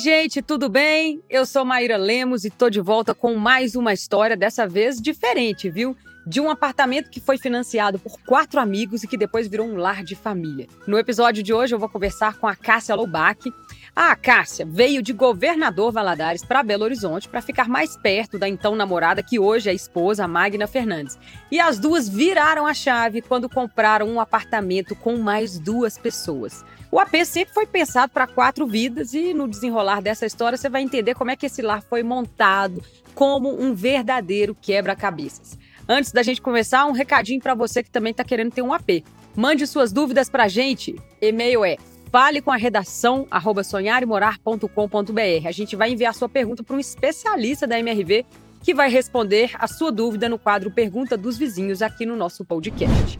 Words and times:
gente, 0.00 0.40
tudo 0.40 0.70
bem? 0.70 1.22
Eu 1.28 1.44
sou 1.44 1.62
Maíra 1.62 1.98
Lemos 1.98 2.46
e 2.46 2.50
tô 2.50 2.70
de 2.70 2.80
volta 2.80 3.14
com 3.14 3.34
mais 3.34 3.74
uma 3.74 3.92
história, 3.92 4.34
dessa 4.34 4.66
vez 4.66 4.98
diferente, 4.98 5.68
viu? 5.68 5.94
De 6.26 6.40
um 6.40 6.48
apartamento 6.48 7.10
que 7.10 7.20
foi 7.20 7.36
financiado 7.36 7.98
por 7.98 8.18
quatro 8.22 8.58
amigos 8.58 9.02
e 9.02 9.06
que 9.06 9.18
depois 9.18 9.46
virou 9.46 9.66
um 9.66 9.76
lar 9.76 10.02
de 10.02 10.16
família. 10.16 10.66
No 10.86 10.98
episódio 10.98 11.42
de 11.42 11.52
hoje 11.52 11.74
eu 11.74 11.78
vou 11.78 11.88
conversar 11.88 12.38
com 12.38 12.46
a 12.46 12.56
Cássia 12.56 12.94
Loubach. 12.94 13.52
A 13.94 14.14
Cássia 14.14 14.64
veio 14.64 15.02
de 15.02 15.12
Governador 15.12 15.92
Valadares 15.92 16.44
para 16.44 16.62
Belo 16.62 16.84
Horizonte 16.84 17.28
para 17.28 17.42
ficar 17.42 17.68
mais 17.68 17.96
perto 17.96 18.38
da 18.38 18.48
então 18.48 18.76
namorada, 18.76 19.22
que 19.22 19.38
hoje 19.38 19.68
é 19.68 19.72
a 19.72 19.74
esposa, 19.74 20.28
Magna 20.28 20.66
Fernandes. 20.66 21.18
E 21.50 21.58
as 21.58 21.78
duas 21.78 22.08
viraram 22.08 22.66
a 22.66 22.72
chave 22.72 23.20
quando 23.20 23.48
compraram 23.48 24.08
um 24.08 24.20
apartamento 24.20 24.94
com 24.94 25.16
mais 25.16 25.58
duas 25.58 25.98
pessoas. 25.98 26.64
O 26.90 26.98
AP 26.98 27.24
sempre 27.24 27.52
foi 27.52 27.66
pensado 27.66 28.12
para 28.12 28.26
quatro 28.26 28.66
vidas 28.66 29.12
e 29.12 29.34
no 29.34 29.48
desenrolar 29.48 30.00
dessa 30.00 30.26
história 30.26 30.56
você 30.56 30.68
vai 30.68 30.82
entender 30.82 31.14
como 31.14 31.30
é 31.30 31.36
que 31.36 31.46
esse 31.46 31.60
lar 31.60 31.82
foi 31.82 32.02
montado 32.02 32.82
como 33.14 33.60
um 33.60 33.74
verdadeiro 33.74 34.54
quebra-cabeças. 34.54 35.58
Antes 35.88 36.12
da 36.12 36.22
gente 36.22 36.40
começar, 36.40 36.86
um 36.86 36.92
recadinho 36.92 37.40
para 37.40 37.54
você 37.54 37.82
que 37.82 37.90
também 37.90 38.12
está 38.12 38.22
querendo 38.22 38.52
ter 38.52 38.62
um 38.62 38.72
AP. 38.72 39.04
Mande 39.36 39.66
suas 39.66 39.92
dúvidas 39.92 40.28
para 40.28 40.44
a 40.44 40.48
gente. 40.48 40.96
E-mail 41.20 41.64
é 41.64 41.76
fale 42.10 42.42
com 42.42 42.50
a 42.50 42.56
redação 42.56 43.26
arroba 43.30 43.62
sonharemorar.com.br. 43.62 45.46
A 45.46 45.52
gente 45.52 45.76
vai 45.76 45.92
enviar 45.92 46.14
sua 46.14 46.28
pergunta 46.28 46.62
para 46.62 46.76
um 46.76 46.80
especialista 46.80 47.66
da 47.66 47.78
MRV 47.78 48.26
que 48.62 48.74
vai 48.74 48.90
responder 48.90 49.52
a 49.54 49.66
sua 49.66 49.90
dúvida 49.90 50.28
no 50.28 50.38
quadro 50.38 50.70
Pergunta 50.70 51.16
dos 51.16 51.38
Vizinhos 51.38 51.80
aqui 51.80 52.04
no 52.04 52.16
nosso 52.16 52.44
podcast. 52.44 53.18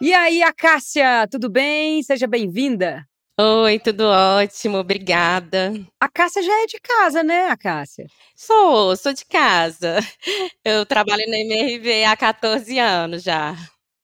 E 0.00 0.14
aí, 0.14 0.42
Acácia, 0.42 1.26
tudo 1.28 1.50
bem? 1.50 2.02
Seja 2.04 2.26
bem-vinda. 2.28 3.04
Oi, 3.40 3.78
tudo 3.78 4.04
ótimo, 4.04 4.78
obrigada. 4.78 5.72
A 6.00 6.08
Cássia 6.08 6.42
já 6.42 6.62
é 6.62 6.66
de 6.66 6.78
casa, 6.80 7.22
né, 7.22 7.46
a 7.46 7.56
Cássia? 7.56 8.06
Sou, 8.36 8.96
sou 8.96 9.12
de 9.12 9.24
casa. 9.24 9.98
Eu 10.64 10.84
trabalho 10.84 11.24
na 11.28 11.38
MRV 11.38 12.04
há 12.04 12.16
14 12.16 12.78
anos 12.78 13.22
já. 13.22 13.56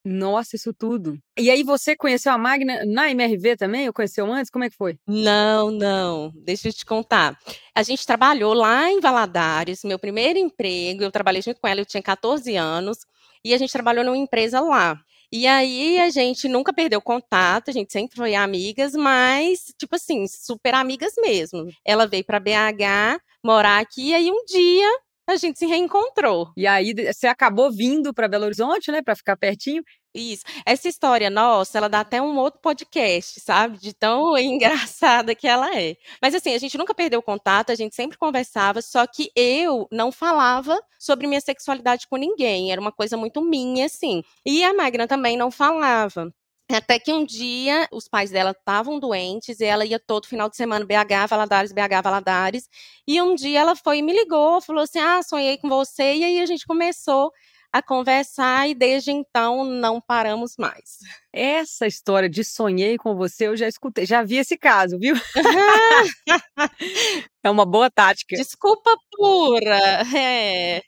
Nossa, 0.04 0.54
isso 0.56 0.72
tudo. 0.74 1.18
E 1.38 1.50
aí 1.50 1.62
você 1.62 1.96
conheceu 1.96 2.30
a 2.30 2.36
Magna 2.36 2.84
na 2.84 3.10
MRV 3.10 3.56
também? 3.56 3.86
Ou 3.86 3.92
conheceu 3.92 4.30
antes? 4.30 4.50
Como 4.50 4.64
é 4.64 4.68
que 4.68 4.76
foi? 4.76 4.98
Não, 5.06 5.70
não. 5.70 6.30
Deixa 6.44 6.68
eu 6.68 6.72
te 6.74 6.84
contar. 6.84 7.38
A 7.74 7.82
gente 7.82 8.06
trabalhou 8.06 8.52
lá 8.52 8.90
em 8.90 9.00
Valadares, 9.00 9.82
meu 9.82 9.98
primeiro 9.98 10.38
emprego, 10.38 11.02
eu 11.02 11.10
trabalhei 11.10 11.40
junto 11.40 11.58
com 11.58 11.66
ela, 11.66 11.80
eu 11.80 11.86
tinha 11.86 12.02
14 12.02 12.54
anos, 12.54 12.98
e 13.42 13.54
a 13.54 13.58
gente 13.58 13.72
trabalhou 13.72 14.04
numa 14.04 14.16
empresa 14.16 14.60
lá. 14.60 14.98
E 15.32 15.46
aí 15.46 15.98
a 15.98 16.10
gente 16.10 16.48
nunca 16.48 16.72
perdeu 16.72 17.00
contato, 17.00 17.70
a 17.70 17.72
gente 17.72 17.92
sempre 17.92 18.16
foi 18.16 18.34
amigas, 18.34 18.92
mas, 18.92 19.72
tipo 19.78 19.96
assim, 19.96 20.26
super 20.28 20.74
amigas 20.74 21.14
mesmo. 21.18 21.66
Ela 21.84 22.06
veio 22.06 22.24
para 22.24 22.38
BH 22.38 23.20
morar 23.42 23.80
aqui, 23.80 24.10
e 24.10 24.14
aí 24.14 24.30
um 24.30 24.44
dia 24.44 24.88
a 25.26 25.36
gente 25.36 25.58
se 25.58 25.66
reencontrou. 25.66 26.52
E 26.56 26.66
aí 26.66 26.94
você 26.94 27.26
acabou 27.26 27.70
vindo 27.72 28.12
para 28.12 28.28
Belo 28.28 28.44
Horizonte, 28.44 28.90
né, 28.92 29.02
para 29.02 29.16
ficar 29.16 29.36
pertinho. 29.36 29.82
Isso. 30.14 30.44
Essa 30.64 30.88
história 30.88 31.28
nossa, 31.28 31.76
ela 31.76 31.88
dá 31.88 32.00
até 32.00 32.22
um 32.22 32.38
outro 32.38 32.60
podcast, 32.60 33.40
sabe? 33.40 33.78
De 33.78 33.92
tão 33.92 34.36
engraçada 34.38 35.34
que 35.34 35.48
ela 35.48 35.76
é. 35.76 35.96
Mas 36.22 36.34
assim, 36.34 36.54
a 36.54 36.58
gente 36.58 36.78
nunca 36.78 36.94
perdeu 36.94 37.20
contato, 37.20 37.70
a 37.70 37.74
gente 37.74 37.96
sempre 37.96 38.16
conversava, 38.16 38.80
só 38.80 39.06
que 39.06 39.30
eu 39.34 39.88
não 39.90 40.12
falava 40.12 40.80
sobre 41.00 41.26
minha 41.26 41.40
sexualidade 41.40 42.06
com 42.08 42.16
ninguém. 42.16 42.70
Era 42.70 42.80
uma 42.80 42.92
coisa 42.92 43.16
muito 43.16 43.42
minha, 43.42 43.86
assim. 43.86 44.22
E 44.46 44.62
a 44.62 44.72
Magna 44.72 45.08
também 45.08 45.36
não 45.36 45.50
falava. 45.50 46.32
Até 46.70 46.98
que 46.98 47.12
um 47.12 47.24
dia 47.26 47.86
os 47.92 48.08
pais 48.08 48.30
dela 48.30 48.52
estavam 48.52 48.98
doentes 48.98 49.60
e 49.60 49.64
ela 49.64 49.84
ia 49.84 49.98
todo 50.00 50.26
final 50.26 50.48
de 50.48 50.56
semana 50.56 50.84
BH, 50.84 51.26
Valadares, 51.28 51.72
BH, 51.72 52.00
Valadares. 52.02 52.68
E 53.06 53.20
um 53.20 53.34
dia 53.34 53.60
ela 53.60 53.76
foi 53.76 53.98
e 53.98 54.02
me 54.02 54.12
ligou, 54.14 54.60
falou 54.62 54.82
assim: 54.82 54.98
Ah, 54.98 55.22
sonhei 55.22 55.58
com 55.58 55.68
você. 55.68 56.14
E 56.14 56.24
aí 56.24 56.40
a 56.40 56.46
gente 56.46 56.66
começou 56.66 57.30
a 57.72 57.82
conversar 57.82 58.68
e 58.68 58.74
desde 58.74 59.10
então 59.12 59.64
não 59.64 60.00
paramos 60.00 60.54
mais. 60.58 60.98
Essa 61.36 61.84
história 61.86 62.28
de 62.28 62.44
sonhei 62.44 62.96
com 62.96 63.16
você, 63.16 63.48
eu 63.48 63.56
já 63.56 63.66
escutei, 63.66 64.06
já 64.06 64.22
vi 64.22 64.36
esse 64.36 64.56
caso, 64.56 64.96
viu? 64.98 65.16
é 67.42 67.50
uma 67.50 67.66
boa 67.66 67.90
tática. 67.90 68.36
Desculpa 68.36 68.96
pura, 69.10 69.76
é. 70.16 70.80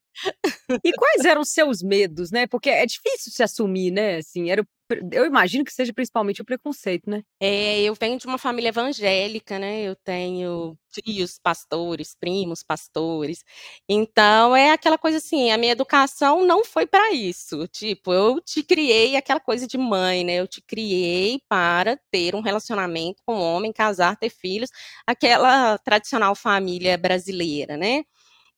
E 0.85 0.93
quais 0.93 1.25
eram 1.25 1.41
os 1.41 1.51
seus 1.51 1.83
medos, 1.83 2.31
né? 2.31 2.47
Porque 2.47 2.71
é 2.71 2.87
difícil 2.87 3.33
se 3.33 3.43
assumir, 3.43 3.91
né? 3.91 4.19
Assim, 4.19 4.49
era 4.49 4.65
eu 5.13 5.27
imagino 5.27 5.65
que 5.65 5.73
seja 5.73 5.93
principalmente 5.93 6.41
o 6.41 6.45
preconceito, 6.45 7.11
né? 7.11 7.23
É, 7.41 7.83
eu 7.83 7.95
venho 7.95 8.19
de 8.19 8.27
uma 8.27 8.39
família 8.39 8.69
evangélica, 8.69 9.59
né? 9.59 9.83
Eu 9.83 9.97
tenho 9.97 10.79
tios 10.93 11.39
pastores, 11.39 12.15
primos 12.19 12.63
pastores. 12.63 13.45
Então 13.89 14.55
é 14.55 14.71
aquela 14.71 14.97
coisa 14.97 15.19
assim, 15.19 15.51
a 15.51 15.59
minha 15.59 15.73
educação 15.73 16.45
não 16.45 16.65
foi 16.65 16.87
para 16.87 17.13
isso. 17.13 17.67
Tipo, 17.69 18.13
eu 18.13 18.41
te 18.41 18.63
criei 18.63 19.17
aquela 19.17 19.41
coisa 19.41 19.67
de 19.67 19.77
mãe, 19.77 20.25
né? 20.25 20.36
Eu 20.37 20.47
te 20.47 20.61
criei 20.63 21.41
para 21.49 21.99
ter 22.11 22.35
um 22.35 22.41
relacionamento 22.41 23.23
com 23.27 23.37
um 23.37 23.41
homem, 23.41 23.73
casar, 23.73 24.17
ter 24.17 24.31
filhos, 24.31 24.71
aquela 25.07 25.79
tradicional 25.79 26.35
família 26.35 26.97
brasileira, 26.97 27.77
né? 27.77 28.05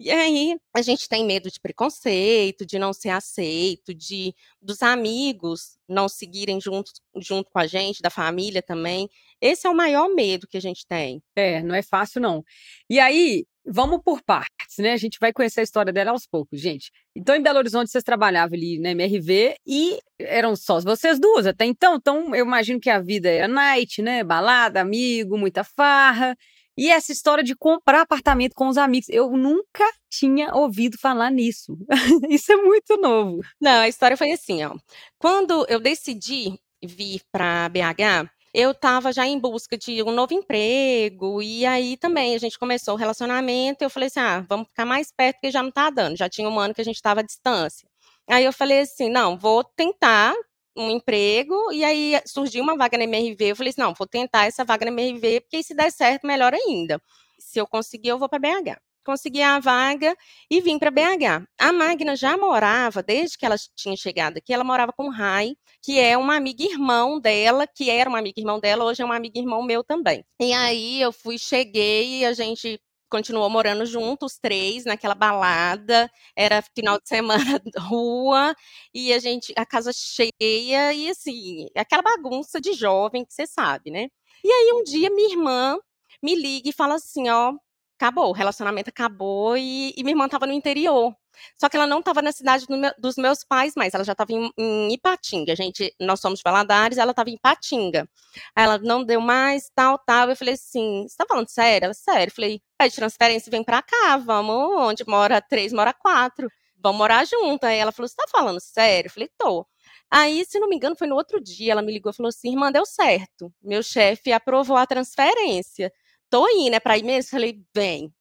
E 0.00 0.12
aí 0.12 0.56
a 0.72 0.80
gente 0.80 1.08
tem 1.08 1.26
medo 1.26 1.50
de 1.50 1.58
preconceito, 1.58 2.64
de 2.64 2.78
não 2.78 2.92
ser 2.92 3.08
aceito, 3.08 3.92
de 3.92 4.32
dos 4.62 4.80
amigos 4.80 5.76
não 5.88 6.08
seguirem 6.08 6.60
junto, 6.60 6.92
junto 7.16 7.50
com 7.50 7.58
a 7.58 7.66
gente, 7.66 8.00
da 8.00 8.08
família 8.10 8.62
também. 8.62 9.10
Esse 9.40 9.66
é 9.66 9.70
o 9.70 9.74
maior 9.74 10.08
medo 10.08 10.46
que 10.46 10.56
a 10.56 10.60
gente 10.60 10.86
tem. 10.86 11.20
É, 11.34 11.62
não 11.62 11.74
é 11.74 11.82
fácil 11.82 12.20
não. 12.20 12.44
E 12.88 13.00
aí, 13.00 13.44
vamos 13.68 14.00
por 14.04 14.22
partes, 14.22 14.78
né? 14.78 14.92
A 14.92 14.96
gente 14.96 15.18
vai 15.20 15.32
conhecer 15.32 15.60
a 15.60 15.62
história 15.62 15.92
dela 15.92 16.10
aos 16.10 16.26
poucos, 16.26 16.60
gente. 16.60 16.90
Então, 17.14 17.34
em 17.34 17.42
Belo 17.42 17.58
Horizonte, 17.58 17.90
vocês 17.90 18.04
trabalhavam 18.04 18.56
ali 18.56 18.78
na 18.78 18.90
MRV 18.90 19.56
e 19.66 19.98
eram 20.18 20.56
só 20.56 20.80
vocês 20.80 21.18
duas 21.20 21.46
até 21.46 21.64
então. 21.64 21.96
Então, 21.96 22.34
eu 22.34 22.44
imagino 22.44 22.80
que 22.80 22.90
a 22.90 23.00
vida 23.00 23.28
era 23.28 23.48
night, 23.48 24.00
né? 24.02 24.24
Balada, 24.24 24.80
amigo, 24.80 25.36
muita 25.36 25.62
farra. 25.62 26.36
E 26.76 26.90
essa 26.90 27.10
história 27.10 27.42
de 27.42 27.56
comprar 27.56 28.02
apartamento 28.02 28.54
com 28.54 28.68
os 28.68 28.78
amigos, 28.78 29.08
eu 29.08 29.32
nunca 29.32 29.84
tinha 30.08 30.54
ouvido 30.54 30.96
falar 30.96 31.28
nisso. 31.28 31.76
Isso 32.30 32.52
é 32.52 32.56
muito 32.56 32.96
novo. 32.96 33.40
Não, 33.60 33.80
a 33.80 33.88
história 33.88 34.16
foi 34.16 34.30
assim, 34.30 34.64
ó. 34.64 34.76
Quando 35.18 35.66
eu 35.68 35.80
decidi 35.80 36.56
vir 36.80 37.20
para 37.32 37.68
BH, 37.68 38.30
eu 38.58 38.72
estava 38.72 39.12
já 39.12 39.24
em 39.26 39.38
busca 39.38 39.78
de 39.78 40.02
um 40.02 40.10
novo 40.10 40.34
emprego, 40.34 41.40
e 41.40 41.64
aí 41.64 41.96
também 41.96 42.34
a 42.34 42.38
gente 42.38 42.58
começou 42.58 42.94
o 42.94 42.96
relacionamento, 42.96 43.84
eu 43.84 43.90
falei 43.90 44.08
assim, 44.08 44.18
ah, 44.18 44.44
vamos 44.48 44.68
ficar 44.68 44.84
mais 44.84 45.12
perto, 45.12 45.36
porque 45.36 45.52
já 45.52 45.62
não 45.62 45.70
tá 45.70 45.90
dando, 45.90 46.16
já 46.16 46.28
tinha 46.28 46.48
um 46.48 46.58
ano 46.58 46.74
que 46.74 46.80
a 46.80 46.84
gente 46.84 46.96
estava 46.96 47.20
à 47.20 47.22
distância. 47.22 47.88
Aí 48.28 48.44
eu 48.44 48.52
falei 48.52 48.80
assim, 48.80 49.08
não, 49.08 49.38
vou 49.38 49.62
tentar 49.62 50.34
um 50.76 50.90
emprego 50.90 51.72
e 51.72 51.84
aí 51.84 52.20
surgiu 52.26 52.62
uma 52.62 52.76
vaga 52.76 52.98
na 52.98 53.04
MRV. 53.04 53.50
Eu 53.50 53.56
falei 53.56 53.70
assim: 53.70 53.80
não, 53.80 53.94
vou 53.94 54.06
tentar 54.06 54.46
essa 54.46 54.64
vaga 54.64 54.84
na 54.86 54.92
MRV, 54.92 55.40
porque 55.42 55.62
se 55.62 55.74
der 55.74 55.90
certo, 55.90 56.26
melhor 56.26 56.54
ainda. 56.54 57.00
Se 57.38 57.58
eu 57.58 57.66
conseguir, 57.66 58.08
eu 58.08 58.18
vou 58.18 58.28
para 58.28 58.38
BH. 58.38 58.87
Consegui 59.08 59.40
a 59.40 59.58
vaga 59.58 60.14
e 60.50 60.60
vim 60.60 60.78
para 60.78 60.90
BH. 60.90 61.48
A 61.58 61.72
Magna 61.72 62.14
já 62.14 62.36
morava, 62.36 63.02
desde 63.02 63.38
que 63.38 63.46
ela 63.46 63.56
tinha 63.74 63.96
chegado 63.96 64.36
aqui, 64.36 64.52
ela 64.52 64.62
morava 64.62 64.92
com 64.92 65.06
o 65.06 65.10
Rai, 65.10 65.56
que 65.82 65.98
é 65.98 66.14
uma 66.14 66.36
amiga 66.36 66.62
irmão 66.62 67.18
dela, 67.18 67.66
que 67.66 67.88
era 67.88 68.10
uma 68.10 68.18
amiga 68.18 68.38
irmão 68.38 68.60
dela, 68.60 68.84
hoje 68.84 69.00
é 69.00 69.04
uma 69.06 69.16
amiga 69.16 69.38
irmão 69.38 69.62
meu 69.62 69.82
também. 69.82 70.22
E 70.38 70.52
aí 70.52 71.00
eu 71.00 71.10
fui, 71.10 71.38
cheguei 71.38 72.26
a 72.26 72.34
gente 72.34 72.78
continuou 73.08 73.48
morando 73.48 73.86
juntos, 73.86 74.38
três, 74.38 74.84
naquela 74.84 75.14
balada. 75.14 76.10
Era 76.36 76.60
final 76.60 76.98
de 77.00 77.08
semana 77.08 77.38
rua 77.88 78.54
e 78.92 79.10
a 79.14 79.18
gente, 79.18 79.54
a 79.56 79.64
casa 79.64 79.90
cheia 79.90 80.92
e 80.92 81.08
assim, 81.08 81.66
aquela 81.74 82.02
bagunça 82.02 82.60
de 82.60 82.74
jovem 82.74 83.24
que 83.24 83.32
você 83.32 83.46
sabe, 83.46 83.90
né? 83.90 84.08
E 84.44 84.52
aí 84.52 84.72
um 84.74 84.84
dia 84.84 85.08
minha 85.08 85.30
irmã 85.30 85.78
me 86.22 86.34
liga 86.34 86.68
e 86.68 86.74
fala 86.74 86.96
assim, 86.96 87.30
ó, 87.30 87.54
acabou, 87.98 88.30
o 88.30 88.32
relacionamento 88.32 88.90
acabou 88.90 89.56
e, 89.56 89.92
e 89.96 90.02
minha 90.02 90.12
irmã 90.12 90.26
estava 90.26 90.46
no 90.46 90.52
interior. 90.52 91.14
Só 91.56 91.68
que 91.68 91.76
ela 91.76 91.86
não 91.86 92.00
estava 92.00 92.22
na 92.22 92.32
cidade 92.32 92.66
do 92.66 92.76
meu, 92.76 92.92
dos 92.98 93.16
meus 93.16 93.44
pais 93.44 93.74
mais, 93.76 93.94
ela 93.94 94.04
já 94.04 94.12
estava 94.12 94.32
em, 94.32 94.50
em, 94.58 94.92
Ipatinga. 94.94 95.54
Gente, 95.54 95.94
nós 96.00 96.20
somos 96.20 96.38
de 96.38 96.42
Valadares, 96.44 96.98
ela 96.98 97.12
estava 97.12 97.30
em 97.30 97.34
Ipatinga. 97.34 98.08
Aí 98.56 98.64
ela 98.64 98.78
não 98.78 99.04
deu 99.04 99.20
mais, 99.20 99.70
tal, 99.74 99.98
tal. 99.98 100.30
Eu 100.30 100.36
falei 100.36 100.54
assim: 100.54 101.06
você 101.08 101.16
tá 101.16 101.24
falando 101.28 101.48
sério? 101.48 101.86
Ela, 101.86 101.94
sério. 101.94 102.30
Eu 102.30 102.34
falei: 102.34 102.60
é 102.80 102.88
de 102.88 102.94
transferência, 102.94 103.50
vem 103.50 103.64
pra 103.64 103.82
cá, 103.82 104.16
vamos, 104.16 104.54
onde 104.78 105.04
mora 105.06 105.40
três, 105.40 105.72
mora 105.72 105.92
quatro. 105.92 106.48
Vamos 106.80 106.98
morar 106.98 107.24
junto. 107.26 107.64
Aí 107.64 107.78
ela 107.78 107.92
falou: 107.92 108.08
você 108.08 108.16
tá 108.16 108.24
falando 108.30 108.60
sério? 108.60 109.08
Eu 109.08 109.12
falei: 109.12 109.28
tô. 109.38 109.66
Aí, 110.10 110.44
se 110.46 110.58
não 110.58 110.68
me 110.68 110.76
engano, 110.76 110.96
foi 110.96 111.06
no 111.06 111.16
outro 111.16 111.40
dia, 111.40 111.72
ela 111.72 111.82
me 111.82 111.92
ligou 111.92 112.10
e 112.10 112.16
falou 112.16 112.28
assim: 112.28 112.50
irmã, 112.50 112.72
deu 112.72 112.86
certo. 112.86 113.52
Meu 113.62 113.82
chefe 113.82 114.32
aprovou 114.32 114.76
a 114.76 114.86
transferência. 114.86 115.92
Tô 116.30 116.46
indo, 116.48 116.74
é 116.74 116.80
pra 116.80 116.98
ir 116.98 117.04
mesmo? 117.04 117.30
Falei: 117.30 117.62
vem. 117.74 118.12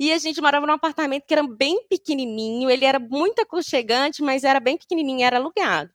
E 0.00 0.12
a 0.12 0.18
gente 0.18 0.40
morava 0.40 0.66
num 0.66 0.72
apartamento 0.74 1.26
que 1.26 1.34
era 1.34 1.46
bem 1.46 1.86
pequenininho, 1.88 2.70
ele 2.70 2.84
era 2.84 2.98
muito 2.98 3.40
aconchegante, 3.42 4.22
mas 4.22 4.44
era 4.44 4.60
bem 4.60 4.78
pequenininho, 4.78 5.24
era 5.24 5.38
alugado. 5.38 5.90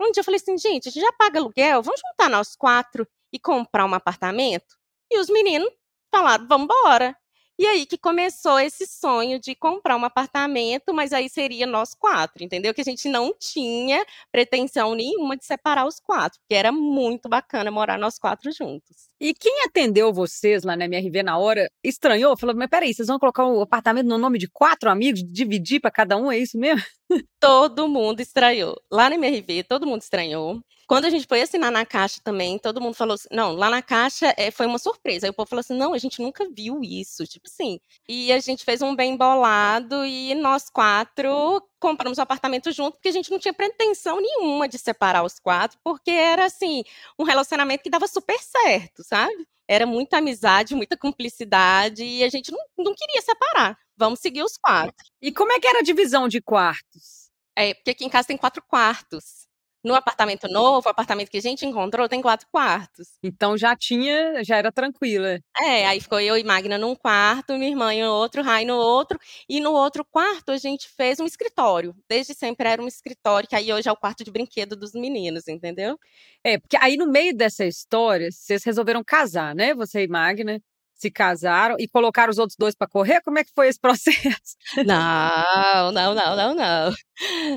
Um 0.00 0.12
dia 0.12 0.20
eu 0.20 0.24
falei 0.24 0.40
assim, 0.40 0.56
gente, 0.58 0.88
a 0.88 0.92
gente 0.92 1.02
já 1.04 1.12
paga 1.12 1.38
aluguel, 1.38 1.82
vamos 1.82 2.00
juntar 2.00 2.30
nós 2.30 2.56
quatro 2.56 3.06
e 3.32 3.38
comprar 3.38 3.86
um 3.86 3.94
apartamento? 3.94 4.76
E 5.10 5.18
os 5.20 5.28
meninos 5.28 5.70
falaram: 6.14 6.46
vamos 6.48 6.64
embora. 6.66 7.16
E 7.60 7.66
aí 7.66 7.84
que 7.84 7.98
começou 7.98 8.58
esse 8.58 8.86
sonho 8.86 9.38
de 9.38 9.54
comprar 9.54 9.94
um 9.94 10.04
apartamento, 10.06 10.94
mas 10.94 11.12
aí 11.12 11.28
seria 11.28 11.66
nós 11.66 11.92
quatro, 11.92 12.42
entendeu? 12.42 12.72
Que 12.72 12.80
a 12.80 12.84
gente 12.84 13.06
não 13.06 13.34
tinha 13.38 14.02
pretensão 14.32 14.94
nenhuma 14.94 15.36
de 15.36 15.44
separar 15.44 15.86
os 15.86 16.00
quatro, 16.00 16.40
porque 16.40 16.54
era 16.54 16.72
muito 16.72 17.28
bacana 17.28 17.70
morar 17.70 17.98
nós 17.98 18.18
quatro 18.18 18.50
juntos. 18.50 19.10
E 19.20 19.34
quem 19.34 19.62
atendeu 19.66 20.10
vocês 20.10 20.64
lá 20.64 20.74
na 20.74 20.86
MRV 20.86 21.22
na 21.22 21.36
hora 21.36 21.70
estranhou? 21.84 22.34
Falou: 22.34 22.56
mas 22.56 22.70
peraí, 22.70 22.94
vocês 22.94 23.08
vão 23.08 23.18
colocar 23.18 23.44
o 23.44 23.60
apartamento 23.60 24.06
no 24.06 24.16
nome 24.16 24.38
de 24.38 24.48
quatro 24.48 24.88
amigos, 24.88 25.22
dividir 25.22 25.80
para 25.80 25.90
cada 25.90 26.16
um? 26.16 26.32
É 26.32 26.38
isso 26.38 26.56
mesmo? 26.56 26.82
Todo 27.38 27.86
mundo 27.86 28.20
estranhou. 28.20 28.74
Lá 28.90 29.10
na 29.10 29.16
MRV, 29.16 29.64
todo 29.64 29.86
mundo 29.86 30.00
estranhou. 30.00 30.62
Quando 30.90 31.04
a 31.04 31.10
gente 31.10 31.24
foi 31.24 31.40
assinar 31.40 31.70
na 31.70 31.86
Caixa 31.86 32.20
também, 32.20 32.58
todo 32.58 32.80
mundo 32.80 32.94
falou 32.94 33.14
assim, 33.14 33.28
não, 33.30 33.52
lá 33.52 33.70
na 33.70 33.80
Caixa 33.80 34.34
é, 34.36 34.50
foi 34.50 34.66
uma 34.66 34.76
surpresa. 34.76 35.24
Aí 35.24 35.30
o 35.30 35.32
povo 35.32 35.48
falou 35.48 35.60
assim, 35.60 35.76
não, 35.76 35.94
a 35.94 35.98
gente 35.98 36.20
nunca 36.20 36.50
viu 36.50 36.80
isso, 36.82 37.24
tipo 37.28 37.46
assim. 37.46 37.78
E 38.08 38.32
a 38.32 38.40
gente 38.40 38.64
fez 38.64 38.82
um 38.82 38.96
bem 38.96 39.16
bolado 39.16 40.04
e 40.04 40.34
nós 40.34 40.68
quatro 40.68 41.62
compramos 41.78 42.18
um 42.18 42.22
apartamento 42.22 42.72
junto, 42.72 42.94
porque 42.94 43.08
a 43.08 43.12
gente 43.12 43.30
não 43.30 43.38
tinha 43.38 43.54
pretensão 43.54 44.20
nenhuma 44.20 44.66
de 44.66 44.78
separar 44.78 45.22
os 45.22 45.38
quatro, 45.38 45.78
porque 45.84 46.10
era 46.10 46.46
assim, 46.46 46.82
um 47.16 47.22
relacionamento 47.22 47.84
que 47.84 47.90
dava 47.90 48.08
super 48.08 48.40
certo, 48.40 49.04
sabe? 49.04 49.46
Era 49.68 49.86
muita 49.86 50.18
amizade, 50.18 50.74
muita 50.74 50.96
cumplicidade, 50.96 52.02
e 52.02 52.24
a 52.24 52.28
gente 52.28 52.50
não, 52.50 52.58
não 52.76 52.94
queria 52.96 53.22
separar. 53.22 53.78
Vamos 53.96 54.18
seguir 54.18 54.42
os 54.42 54.56
quatro. 54.56 55.06
E 55.22 55.30
como 55.30 55.52
é 55.52 55.60
que 55.60 55.68
era 55.68 55.78
a 55.78 55.84
divisão 55.84 56.26
de 56.26 56.42
quartos? 56.42 57.30
É, 57.56 57.74
porque 57.74 57.90
aqui 57.90 58.04
em 58.04 58.10
casa 58.10 58.26
tem 58.26 58.36
quatro 58.36 58.64
quartos. 58.66 59.48
No 59.82 59.94
apartamento 59.94 60.46
novo, 60.48 60.86
o 60.88 60.90
apartamento 60.90 61.30
que 61.30 61.38
a 61.38 61.42
gente 61.42 61.64
encontrou 61.64 62.08
tem 62.08 62.20
quatro 62.20 62.46
quartos. 62.52 63.08
Então 63.22 63.56
já 63.56 63.74
tinha, 63.74 64.44
já 64.44 64.56
era 64.56 64.70
tranquila. 64.70 65.38
É, 65.58 65.86
aí 65.86 66.00
ficou 66.00 66.20
eu 66.20 66.36
e 66.36 66.44
Magna 66.44 66.76
num 66.76 66.94
quarto, 66.94 67.54
minha 67.54 67.70
irmã 67.70 67.92
em 67.92 68.04
outro, 68.04 68.42
Rai 68.42 68.64
no 68.64 68.76
outro. 68.76 69.18
E 69.48 69.60
no 69.60 69.72
outro 69.72 70.04
quarto 70.04 70.52
a 70.52 70.58
gente 70.58 70.88
fez 70.96 71.18
um 71.18 71.24
escritório. 71.24 71.94
Desde 72.08 72.34
sempre 72.34 72.68
era 72.68 72.82
um 72.82 72.88
escritório, 72.88 73.48
que 73.48 73.56
aí 73.56 73.72
hoje 73.72 73.88
é 73.88 73.92
o 73.92 73.96
quarto 73.96 74.22
de 74.22 74.30
brinquedo 74.30 74.76
dos 74.76 74.92
meninos, 74.92 75.48
entendeu? 75.48 75.98
É, 76.44 76.58
porque 76.58 76.76
aí 76.76 76.96
no 76.96 77.06
meio 77.06 77.34
dessa 77.34 77.64
história, 77.64 78.28
vocês 78.30 78.62
resolveram 78.64 79.02
casar, 79.02 79.54
né? 79.54 79.74
Você 79.74 80.04
e 80.04 80.08
Magna 80.08 80.60
se 81.00 81.10
casaram 81.10 81.76
e 81.78 81.88
colocaram 81.88 82.30
os 82.30 82.38
outros 82.38 82.56
dois 82.58 82.74
para 82.74 82.86
correr? 82.86 83.22
Como 83.22 83.38
é 83.38 83.44
que 83.44 83.52
foi 83.54 83.68
esse 83.68 83.78
processo? 83.80 84.56
Não, 84.84 85.90
não, 85.92 86.14
não, 86.14 86.36
não, 86.36 86.54
não. 86.54 86.94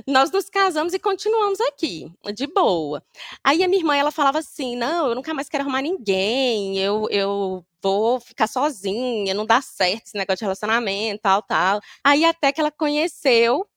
Nós 0.07 0.31
nos 0.31 0.49
casamos 0.49 0.93
e 0.93 0.99
continuamos 0.99 1.59
aqui, 1.61 2.11
de 2.33 2.47
boa. 2.47 3.03
Aí 3.43 3.63
a 3.63 3.67
minha 3.67 3.79
irmã, 3.81 3.95
ela 3.95 4.11
falava 4.11 4.39
assim, 4.39 4.75
não, 4.75 5.09
eu 5.09 5.15
nunca 5.15 5.33
mais 5.33 5.49
quero 5.49 5.63
arrumar 5.63 5.81
ninguém, 5.81 6.77
eu, 6.79 7.07
eu 7.09 7.65
vou 7.81 8.19
ficar 8.19 8.47
sozinha, 8.47 9.33
não 9.33 9.45
dá 9.45 9.61
certo 9.61 10.07
esse 10.07 10.17
negócio 10.17 10.37
de 10.37 10.45
relacionamento, 10.45 11.21
tal, 11.21 11.41
tal. 11.41 11.81
Aí 12.03 12.23
até 12.23 12.51
que 12.51 12.61
ela 12.61 12.71
conheceu 12.71 13.67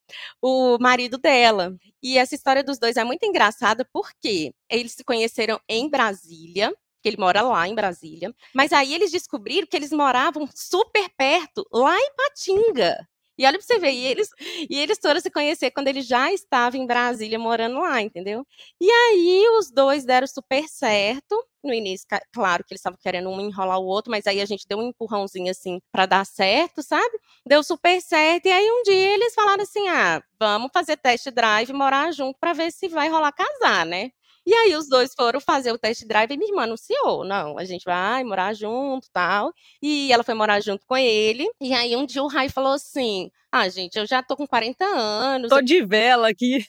o 0.41 0.79
marido 0.79 1.19
dela. 1.19 1.77
E 2.03 2.19
essa 2.19 2.35
história 2.35 2.63
dos 2.63 2.79
dois 2.79 2.97
é 2.97 3.05
muito 3.05 3.25
engraçada 3.27 3.85
porque 3.93 4.55
eles 4.71 4.93
se 4.93 5.05
conheceram 5.05 5.61
em 5.69 5.89
Brasília, 5.91 6.73
que 7.07 7.11
ele 7.11 7.21
mora 7.21 7.41
lá 7.41 7.69
em 7.69 7.75
Brasília. 7.75 8.35
Mas 8.53 8.73
aí 8.73 8.93
eles 8.93 9.13
descobriram 9.13 9.65
que 9.69 9.77
eles 9.77 9.93
moravam 9.93 10.49
super 10.53 11.09
perto, 11.17 11.65
lá 11.73 11.97
em 11.97 12.11
Patinga. 12.17 12.97
E 13.39 13.47
olha 13.47 13.59
pra 13.59 13.65
você 13.65 13.79
ver, 13.79 13.93
e 13.93 14.07
eles, 14.07 14.29
e 14.69 14.77
eles 14.81 14.99
foram 15.01 15.21
se 15.21 15.31
conhecer 15.31 15.71
quando 15.71 15.87
ele 15.87 16.01
já 16.03 16.33
estava 16.33 16.77
em 16.77 16.85
Brasília 16.85 17.39
morando 17.39 17.79
lá, 17.79 18.01
entendeu? 18.01 18.45
E 18.81 18.91
aí 18.91 19.47
os 19.59 19.71
dois 19.71 20.05
deram 20.05 20.27
super 20.27 20.67
certo. 20.67 21.41
No 21.63 21.73
início, 21.73 22.07
claro 22.33 22.65
que 22.65 22.73
eles 22.73 22.81
estavam 22.81 22.99
querendo 23.01 23.29
um 23.29 23.41
enrolar 23.41 23.79
o 23.79 23.87
outro, 23.87 24.11
mas 24.11 24.27
aí 24.27 24.41
a 24.41 24.47
gente 24.47 24.67
deu 24.69 24.79
um 24.79 24.89
empurrãozinho 24.89 25.51
assim 25.51 25.81
para 25.93 26.07
dar 26.07 26.25
certo, 26.25 26.83
sabe? 26.83 27.19
Deu 27.47 27.63
super 27.63 28.01
certo. 28.01 28.47
E 28.47 28.53
aí 28.53 28.69
um 28.69 28.83
dia 28.83 29.15
eles 29.15 29.35
falaram 29.35 29.63
assim: 29.63 29.87
ah, 29.89 30.23
vamos 30.41 30.71
fazer 30.73 30.97
test 30.97 31.29
drive 31.31 31.73
morar 31.73 32.13
junto 32.13 32.39
para 32.41 32.53
ver 32.53 32.73
se 32.73 32.89
vai 32.89 33.09
rolar 33.09 33.33
casar, 33.33 33.85
né? 33.85 34.11
E 34.49 34.55
aí 34.55 34.77
os 34.77 34.89
dois 34.89 35.13
foram 35.13 35.41
fazer 35.41 35.73
o 35.73 35.79
test 35.79 36.05
drive 36.07 36.31
e 36.33 36.37
minha 36.37 36.51
irmã 36.53 36.63
anunciou, 36.63 37.25
não, 37.25 37.59
a 37.59 37.65
gente 37.65 37.83
vai 37.85 38.23
morar 38.23 38.55
junto, 38.55 39.09
tal. 39.13 39.53
E 39.83 40.13
ela 40.13 40.23
foi 40.23 40.35
morar 40.35 40.61
junto 40.61 40.87
com 40.87 40.97
ele. 40.97 41.49
E 41.61 41.75
aí 41.75 41.97
um 41.97 42.07
dia 42.07 42.23
o 42.23 42.29
Rai 42.29 42.49
falou 42.49 42.73
assim: 42.75 43.29
"Ah, 43.51 43.69
gente, 43.69 43.97
eu 43.99 44.07
já 44.07 44.23
tô 44.23 44.37
com 44.37 44.47
40 44.47 44.85
anos, 44.85 45.49
tô 45.53 45.61
de 45.63 45.85
vela 45.85 46.29
aqui". 46.31 46.65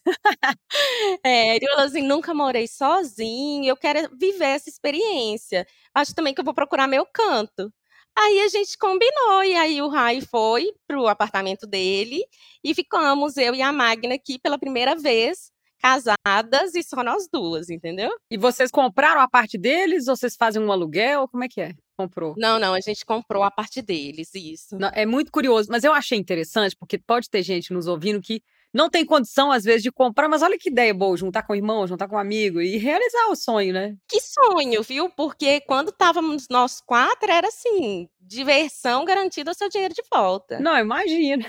é, 1.24 1.56
ele 1.58 1.68
falou 1.68 1.86
assim: 1.86 2.02
"Nunca 2.04 2.34
morei 2.34 2.68
sozinho, 2.68 3.66
eu 3.70 3.78
quero 3.78 4.10
viver 4.18 4.46
essa 4.46 4.70
experiência. 4.70 5.66
Acho 5.94 6.16
também 6.16 6.34
que 6.34 6.42
eu 6.42 6.46
vou 6.46 6.54
procurar 6.56 6.88
meu 6.88 7.06
canto". 7.06 7.72
Aí 8.18 8.42
a 8.42 8.48
gente 8.50 8.78
combinou, 8.78 9.44
e 9.44 9.56
aí 9.56 9.82
o 9.82 9.90
Rai 9.90 10.22
foi 10.22 10.72
pro 10.88 11.08
apartamento 11.08 11.68
dele 11.68 12.24
e 12.64 12.74
ficamos 12.76 13.38
eu 13.38 13.56
e 13.56 13.62
a 13.62 13.72
Magna 13.72 14.16
aqui 14.16 14.40
pela 14.40 14.58
primeira 14.60 14.96
vez 14.96 15.52
casadas 15.82 16.76
e 16.76 16.84
só 16.84 17.04
nós 17.04 17.28
duas, 17.32 17.70
entendeu? 17.70 18.12
E 18.30 18.38
vocês 18.38 18.72
compraram 18.72 19.22
a 19.22 19.30
parte 19.30 19.58
deles 19.58 20.08
ou 20.08 20.16
vocês 20.16 20.36
fazem 20.36 20.62
um 20.62 20.72
aluguel? 20.72 21.28
Como 21.28 21.44
é 21.44 21.48
que 21.48 21.62
é? 21.62 21.74
Comprou? 21.98 22.36
Não, 22.38 22.60
não, 22.60 22.74
a 22.74 22.80
gente 22.80 23.06
comprou 23.06 23.44
a 23.44 23.50
parte 23.50 23.82
deles, 23.82 24.30
isso. 24.36 24.78
Não, 24.78 24.90
é 24.94 25.06
muito 25.06 25.32
curioso, 25.32 25.70
mas 25.72 25.84
eu 25.84 25.94
achei 25.94 26.18
interessante, 26.18 26.76
porque 26.78 26.98
pode 26.98 27.30
ter 27.30 27.42
gente 27.42 27.74
nos 27.74 27.88
ouvindo 27.88 28.22
que 28.22 28.42
não 28.74 28.90
tem 28.90 29.06
condição, 29.06 29.52
às 29.52 29.64
vezes, 29.64 29.82
de 29.82 29.92
comprar, 29.92 30.28
mas 30.28 30.42
olha 30.42 30.58
que 30.58 30.70
ideia 30.70 30.94
boa, 30.94 31.18
juntar 31.18 31.44
com 31.44 31.54
o 31.54 31.56
irmão, 31.56 31.88
juntar 31.88 32.08
com 32.08 32.16
um 32.16 32.20
amigo 32.20 32.62
e 32.62 32.78
realizar 32.78 33.30
o 33.30 33.36
sonho, 33.36 33.74
né? 33.74 33.96
Que 34.08 34.20
sonho, 34.22 34.84
viu? 34.84 35.10
Porque 35.10 35.62
quando 35.62 35.90
estávamos 35.90 36.46
nós 36.50 36.82
quatro, 36.82 37.32
era 37.32 37.48
assim, 37.48 38.08
diversão 38.20 39.06
garantida 39.06 39.54
seu 39.54 39.70
dinheiro 39.70 39.94
de 39.94 40.04
volta. 40.12 40.60
Não, 40.60 40.78
imagina. 40.78 41.46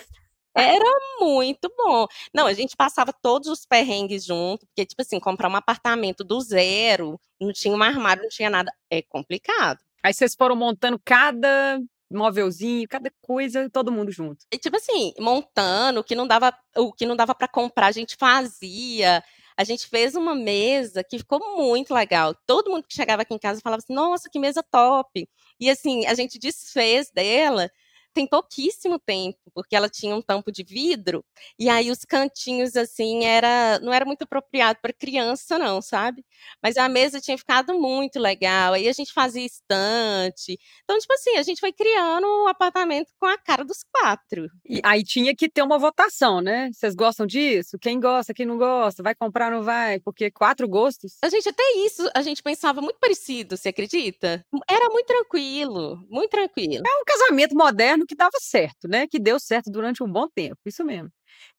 Era 0.61 0.85
muito 1.21 1.73
bom. 1.77 2.07
Não, 2.35 2.47
a 2.47 2.53
gente 2.53 2.77
passava 2.77 3.13
todos 3.13 3.49
os 3.49 3.65
perrengues 3.65 4.25
junto, 4.25 4.67
porque, 4.67 4.85
tipo 4.85 5.03
assim, 5.03 5.21
comprar 5.21 5.49
um 5.49 5.57
apartamento 5.57 6.25
do 6.25 6.41
zero, 6.41 7.21
não 7.41 7.53
tinha 7.53 7.75
um 7.75 7.83
armário, 7.83 8.23
não 8.25 8.29
tinha 8.29 8.51
nada, 8.51 8.73
é 8.91 9.01
complicado. 9.03 9.79
Aí 10.03 10.13
vocês 10.13 10.35
foram 10.35 10.57
montando 10.57 11.01
cada 11.05 11.81
móvelzinho, 12.11 12.89
cada 12.89 13.11
coisa, 13.23 13.69
todo 13.71 13.93
mundo 13.93 14.11
junto. 14.11 14.45
E, 14.53 14.59
tipo 14.59 14.77
assim, 14.77 15.13
montando 15.21 16.01
o 16.01 16.05
que 16.05 16.15
não 16.17 16.27
dava, 16.27 16.53
o 16.77 16.93
que 16.93 17.07
não 17.07 17.15
dava 17.17 17.35
para 17.35 17.49
comprar, 17.49 17.87
a 17.87 17.93
gente 17.93 18.17
fazia. 18.19 19.23
A 19.57 19.65
gente 19.65 19.87
fez 19.89 20.15
uma 20.15 20.35
mesa 20.35 21.03
que 21.05 21.19
ficou 21.19 21.41
muito 21.57 21.93
legal. 21.93 22.35
Todo 22.47 22.71
mundo 22.71 22.85
que 22.89 22.95
chegava 22.95 23.23
aqui 23.23 23.35
em 23.35 23.39
casa 23.39 23.61
falava 23.63 23.81
assim: 23.85 23.93
"Nossa, 23.95 24.29
que 24.31 24.39
mesa 24.39 24.63
top". 24.63 25.29
E 25.61 25.69
assim, 25.71 26.07
a 26.07 26.15
gente 26.15 26.39
desfez 26.39 27.11
dela 27.13 27.69
tem 28.15 28.27
pouquíssimo 28.27 28.99
tempo, 28.99 29.39
porque 29.55 29.77
ela 29.77 29.89
tinha 29.89 30.15
um 30.15 30.23
tampo 30.23 30.51
de 30.53 30.63
vidro, 30.65 31.25
e 31.59 31.69
aí 31.69 31.91
os 31.91 32.05
cantinhos, 32.05 32.77
assim, 32.77 33.25
era 33.25 33.79
não 33.81 33.93
era 33.93 34.05
muito 34.05 34.23
apropriado 34.23 34.79
para 34.83 34.93
criança, 34.93 35.59
não, 35.59 35.81
sabe? 35.81 36.25
Mas 36.63 36.77
a 36.77 36.89
mesa 36.89 37.21
tinha 37.21 37.39
ficado 37.39 37.79
muito 37.79 38.19
legal, 38.19 38.75
aí 38.75 38.89
a 38.89 38.93
gente 38.93 39.13
fazia 39.13 39.45
estante. 39.45 40.59
Então, 40.85 40.99
tipo 40.99 41.13
assim, 41.13 41.37
a 41.37 41.43
gente 41.43 41.61
foi 41.61 41.73
criando 41.73 42.27
um 42.27 42.49
apartamento 42.49 43.13
com 43.19 43.27
a 43.27 43.39
cara 43.39 43.65
dos 43.65 43.85
quatro. 43.93 44.49
E 44.69 44.81
aí 44.85 45.03
tinha 45.05 45.35
que 45.35 45.49
ter 45.49 45.63
uma 45.63 45.79
votação, 45.79 46.41
né? 46.41 46.71
Vocês 46.73 46.95
gostam 46.95 47.27
disso? 47.27 47.79
Quem 47.81 48.01
gosta, 48.01 48.35
quem 48.35 48.47
não 48.47 48.59
gosta? 48.59 49.03
Vai 49.03 49.15
comprar, 49.15 49.51
não 49.51 49.63
vai? 49.63 50.01
Porque 50.01 50.31
quatro 50.31 50.69
gostos. 50.69 51.17
A 51.23 51.29
gente 51.29 51.49
até 51.49 51.63
isso, 51.85 52.09
a 52.15 52.23
gente 52.23 52.43
pensava 52.43 52.81
muito 52.81 52.99
parecido, 52.99 53.57
você 53.57 53.69
acredita? 53.71 54.45
Era 54.69 54.89
muito 54.91 55.07
tranquilo, 55.07 56.05
muito 56.09 56.31
tranquilo. 56.31 56.83
É 56.87 57.01
um 57.01 57.05
casamento 57.05 57.55
moderno 57.55 57.98
que 58.07 58.15
dava 58.15 58.37
certo, 58.41 58.89
né? 58.89 59.07
Que 59.07 59.19
deu 59.19 59.39
certo 59.39 59.71
durante 59.71 60.03
um 60.03 60.11
bom 60.11 60.29
tempo, 60.29 60.59
isso 60.67 60.85
mesmo. 60.85 61.11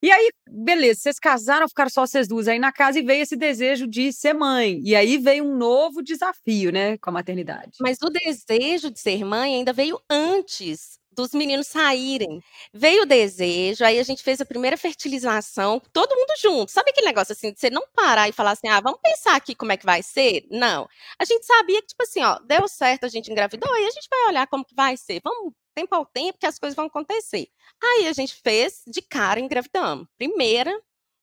E 0.02 0.12
aí, 0.12 0.32
beleza, 0.50 1.02
vocês 1.02 1.20
casaram, 1.20 1.68
ficaram 1.68 1.90
só 1.90 2.06
vocês 2.06 2.28
duas 2.28 2.48
aí 2.48 2.60
na 2.60 2.72
casa 2.72 3.00
e 3.00 3.04
veio 3.04 3.24
esse 3.24 3.36
desejo 3.36 3.88
de 3.88 4.12
ser 4.14 4.34
mãe. 4.34 4.82
E 4.84 4.96
aí 4.96 5.18
veio 5.18 5.46
um 5.46 5.56
novo 5.58 6.02
desafio, 6.02 6.72
né, 6.72 6.98
com 6.98 7.10
a 7.10 7.14
maternidade. 7.14 7.72
Mas 7.82 7.98
o 8.02 8.10
desejo 8.10 8.90
de 8.92 9.00
ser 9.00 9.24
mãe 9.24 9.56
ainda 9.56 9.74
veio 9.74 10.00
antes 10.10 11.00
dos 11.12 11.34
meninos 11.34 11.68
saírem. 11.68 12.42
Veio 12.74 13.04
o 13.04 13.06
desejo, 13.06 13.84
aí 13.84 14.00
a 14.00 14.04
gente 14.04 14.24
fez 14.24 14.40
a 14.40 14.46
primeira 14.46 14.78
fertilização, 14.78 15.82
todo 15.92 16.16
mundo 16.16 16.34
junto. 16.42 16.72
Sabe 16.72 16.92
aquele 16.92 17.08
negócio 17.08 17.34
assim, 17.34 17.52
de 17.52 17.60
você 17.60 17.70
não 17.70 17.84
parar 17.94 18.30
e 18.30 18.32
falar 18.32 18.52
assim, 18.52 18.68
ah, 18.70 18.80
vamos 18.80 19.00
pensar 19.04 19.36
aqui 19.36 19.54
como 19.54 19.72
é 19.72 19.78
que 19.78 19.86
vai 19.86 20.02
ser? 20.02 20.46
Não. 20.50 20.88
A 21.20 21.26
gente 21.26 21.46
sabia 21.46 21.82
que, 21.82 21.88
tipo 21.88 22.04
assim, 22.04 22.22
ó, 22.24 22.40
deu 22.40 22.68
certo, 22.68 23.06
a 23.06 23.10
gente 23.10 23.32
engravidou, 23.32 23.72
aí 23.74 23.86
a 23.86 23.92
gente 23.92 24.08
vai 24.10 24.30
olhar 24.30 24.48
como 24.48 24.64
que 24.66 24.76
vai 24.76 24.96
ser. 24.96 25.20
Vamos 25.24 25.54
tempo 25.80 25.96
ao 25.96 26.06
tempo 26.06 26.38
que 26.40 26.46
as 26.46 26.60
coisas 26.60 26.76
vão 26.76 26.86
acontecer. 26.86 27.48
Aí 27.82 28.08
a 28.08 28.14
gente 28.14 28.36
fez 28.44 28.84
de 28.88 29.02
cara 29.02 29.40
engravidamos. 29.40 30.08
Primeira, 30.18 30.72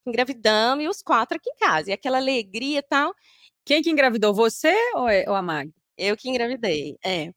engravidamos 0.07 0.85
e 0.85 0.89
os 0.89 1.03
quatro 1.03 1.37
aqui 1.37 1.51
em 1.51 1.57
casa. 1.57 1.91
E 1.91 1.93
aquela 1.93 2.19
alegria 2.19 2.79
e 2.79 2.83
tal. 2.83 3.15
Quem 3.65 3.83
que 3.83 3.91
engravidou? 3.91 4.35
Você 4.35 4.75
ou, 4.95 5.09
é, 5.09 5.25
ou 5.29 5.35
a 5.35 5.43
Mag? 5.43 5.73
Eu 5.99 6.17
que 6.17 6.29
engravidei, 6.29 6.97
é. 7.05 7.33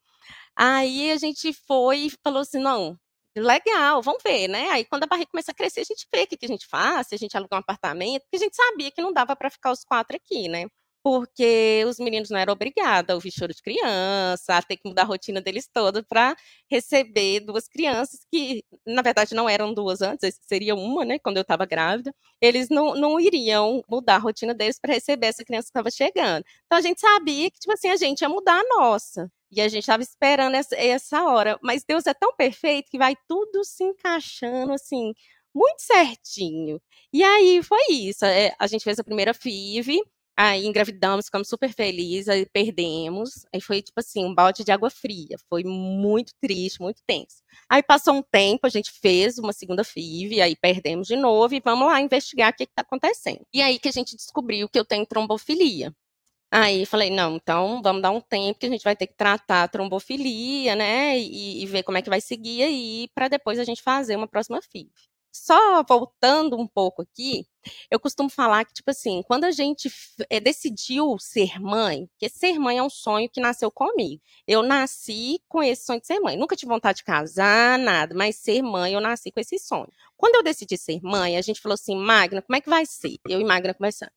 Aí 0.56 1.12
a 1.12 1.18
gente 1.18 1.54
foi 1.54 2.08
e 2.08 2.10
falou 2.24 2.42
assim: 2.42 2.60
não, 2.60 2.98
legal, 3.36 4.02
vamos 4.02 4.22
ver, 4.24 4.48
né? 4.48 4.70
Aí 4.70 4.86
quando 4.86 5.04
a 5.04 5.08
barriga 5.08 5.32
começa 5.32 5.52
a 5.52 5.56
crescer, 5.56 5.82
a 5.82 5.84
gente 5.86 6.08
vê 6.14 6.24
o 6.24 6.28
que, 6.28 6.38
que 6.38 6.46
a 6.46 6.50
gente 6.50 6.68
faz, 6.68 7.08
se 7.08 7.16
a 7.16 7.18
gente 7.18 7.36
aluga 7.38 7.56
um 7.56 7.60
apartamento, 7.60 8.24
porque 8.24 8.38
a 8.38 8.40
gente 8.40 8.56
sabia 8.56 8.92
que 8.92 9.02
não 9.02 9.14
dava 9.14 9.36
para 9.36 9.50
ficar 9.50 9.72
os 9.72 9.84
quatro 9.84 10.16
aqui, 10.18 10.48
né? 10.50 10.66
Porque 11.04 11.84
os 11.88 11.98
meninos 12.00 12.30
não 12.30 12.40
eram 12.40 12.54
obrigados 12.54 13.12
a 13.12 13.16
ouvir 13.16 13.32
choro 13.32 13.54
de 13.54 13.62
criança, 13.62 14.58
a 14.58 14.62
ter 14.62 14.78
que 14.78 14.88
mudar 14.88 15.04
a 15.04 15.06
rotina 15.06 15.42
deles 15.42 15.68
toda 15.72 16.04
para 16.04 16.36
receber 16.70 17.42
duas 17.42 17.68
crianças 17.68 18.20
que, 18.32 18.64
na 18.86 19.02
verdade, 19.02 19.34
não 19.34 19.48
eram 19.50 19.74
duas 19.74 20.02
antes, 20.02 20.40
seria 20.48 20.76
uma, 20.76 21.06
né, 21.06 21.20
quando 21.20 21.38
eu 21.38 21.42
estava 21.42 21.66
grávida. 21.66 22.14
Eles 22.42 22.70
não, 22.70 22.96
não 22.96 23.20
iriam 23.20 23.84
mudar 23.90 24.16
a 24.16 24.20
rotina 24.20 24.54
deles 24.54 24.80
para 24.80 24.94
receber 24.94 25.28
essa 25.28 25.44
criança 25.44 25.66
que 25.68 25.70
estava 25.80 25.92
chegando. 25.92 26.44
Então 26.66 26.78
a 26.78 26.82
gente 26.82 27.00
sabia 27.00 27.50
que, 27.52 27.60
tipo 27.60 27.74
assim, 27.74 27.90
a 27.90 27.96
gente 27.96 28.22
ia 28.22 28.30
mudar 28.30 28.60
a 28.60 28.76
nossa. 28.76 29.32
E 29.52 29.62
a 29.62 29.68
gente 29.68 29.84
estava 29.84 30.04
esperando 30.04 30.56
essa, 30.56 30.76
essa 30.76 31.24
hora. 31.24 31.58
Mas 31.64 31.84
Deus 31.88 32.06
é 32.06 32.14
tão 32.14 32.36
perfeito 32.36 32.90
que 32.90 32.98
vai 32.98 33.16
tudo 33.28 33.64
se 33.64 33.84
encaixando, 33.84 34.74
assim, 34.74 35.14
muito 35.54 35.82
certinho. 35.82 36.82
E 37.12 37.24
aí 37.24 37.62
foi 37.64 37.82
isso. 37.90 38.26
É, 38.26 38.54
a 38.60 38.68
gente 38.68 38.84
fez 38.84 39.00
a 39.00 39.04
primeira 39.04 39.34
FIV, 39.34 40.02
aí 40.40 40.66
engravidamos, 40.66 41.26
ficamos 41.26 41.50
super 41.50 41.74
felizes, 41.74 42.30
aí 42.30 42.46
perdemos. 42.46 43.46
Aí 43.54 43.60
foi 43.60 43.82
tipo 43.82 44.00
assim, 44.00 44.24
um 44.26 44.34
balde 44.34 44.64
de 44.64 44.72
água 44.72 44.90
fria. 44.90 45.38
Foi 45.50 45.64
muito 45.66 46.32
triste, 46.42 46.82
muito 46.82 47.02
tenso. 47.06 47.44
Aí 47.70 47.84
passou 47.84 48.14
um 48.16 48.22
tempo, 48.22 48.66
a 48.66 48.70
gente 48.70 48.92
fez 48.92 49.38
uma 49.38 49.52
segunda 49.52 49.84
FIV, 49.84 50.42
aí 50.42 50.56
perdemos 50.56 51.08
de 51.08 51.18
novo 51.18 51.54
e 51.56 51.60
vamos 51.60 51.88
lá 51.88 52.00
investigar 52.02 52.52
o 52.52 52.56
que 52.56 52.64
está 52.64 52.82
acontecendo. 52.82 53.46
E 53.54 53.62
aí 53.62 53.78
que 53.78 53.90
a 53.90 53.92
gente 53.92 54.16
descobriu 54.16 54.70
que 54.70 54.80
eu 54.80 54.86
tenho 54.86 55.06
trombofilia. 55.06 55.94
Aí 56.52 56.86
falei, 56.86 57.10
não, 57.12 57.36
então 57.36 57.82
vamos 57.82 58.02
dar 58.02 58.12
um 58.12 58.22
tempo 58.22 58.60
que 58.60 58.66
a 58.66 58.70
gente 58.70 58.84
vai 58.84 58.96
ter 58.96 59.08
que 59.08 59.16
tratar 59.16 59.64
a 59.64 59.68
trombofilia, 59.68 60.76
né? 60.76 61.20
E, 61.20 61.64
e 61.64 61.66
ver 61.68 61.84
como 61.84 61.98
é 61.98 62.02
que 62.02 62.10
vai 62.10 62.22
seguir 62.22 62.64
aí, 62.64 63.10
para 63.16 63.28
depois 63.28 63.60
a 63.60 63.64
gente 63.66 63.84
fazer 63.84 64.16
uma 64.16 64.28
próxima 64.28 64.62
FIV. 64.62 64.92
Só 65.32 65.84
voltando 65.84 66.58
um 66.58 66.68
pouco 66.68 67.04
aqui, 67.04 67.46
eu 67.92 68.00
costumo 68.00 68.30
falar 68.30 68.66
que, 68.66 68.74
tipo 68.74 68.90
assim, 68.90 69.22
quando 69.28 69.44
a 69.44 69.52
gente 69.52 69.92
é, 70.30 70.40
decidiu 70.40 71.18
ser 71.20 71.60
mãe, 71.60 72.08
porque 72.08 72.30
ser 72.30 72.58
mãe 72.58 72.78
é 72.78 72.84
um 72.84 72.90
sonho 72.90 73.30
que 73.30 73.40
nasceu 73.40 73.70
comigo. 73.70 74.22
Eu 74.48 74.64
nasci 74.64 75.40
com 75.48 75.62
esse 75.62 75.86
sonho 75.86 76.02
de 76.02 76.08
ser 76.08 76.20
mãe. 76.20 76.36
Nunca 76.38 76.56
tive 76.56 76.72
vontade 76.72 76.98
de 76.98 77.04
casar, 77.04 77.78
nada, 77.78 78.16
mas 78.16 78.38
ser 78.38 78.62
mãe, 78.62 78.94
eu 78.94 79.02
nasci 79.02 79.32
com 79.32 79.40
esse 79.40 79.60
sonho. 79.60 79.92
Quando 80.18 80.36
eu 80.36 80.44
decidi 80.44 80.78
ser 80.78 81.00
mãe, 81.04 81.38
a 81.38 81.42
gente 81.42 81.62
falou 81.62 81.76
assim, 81.76 81.96
Magna, 81.96 82.42
como 82.42 82.56
é 82.56 82.62
que 82.62 82.70
vai 82.70 82.86
ser? 82.86 83.18
Eu 83.28 83.40
e 83.40 83.46
Magna 83.46 83.74
conversando. 83.74 84.12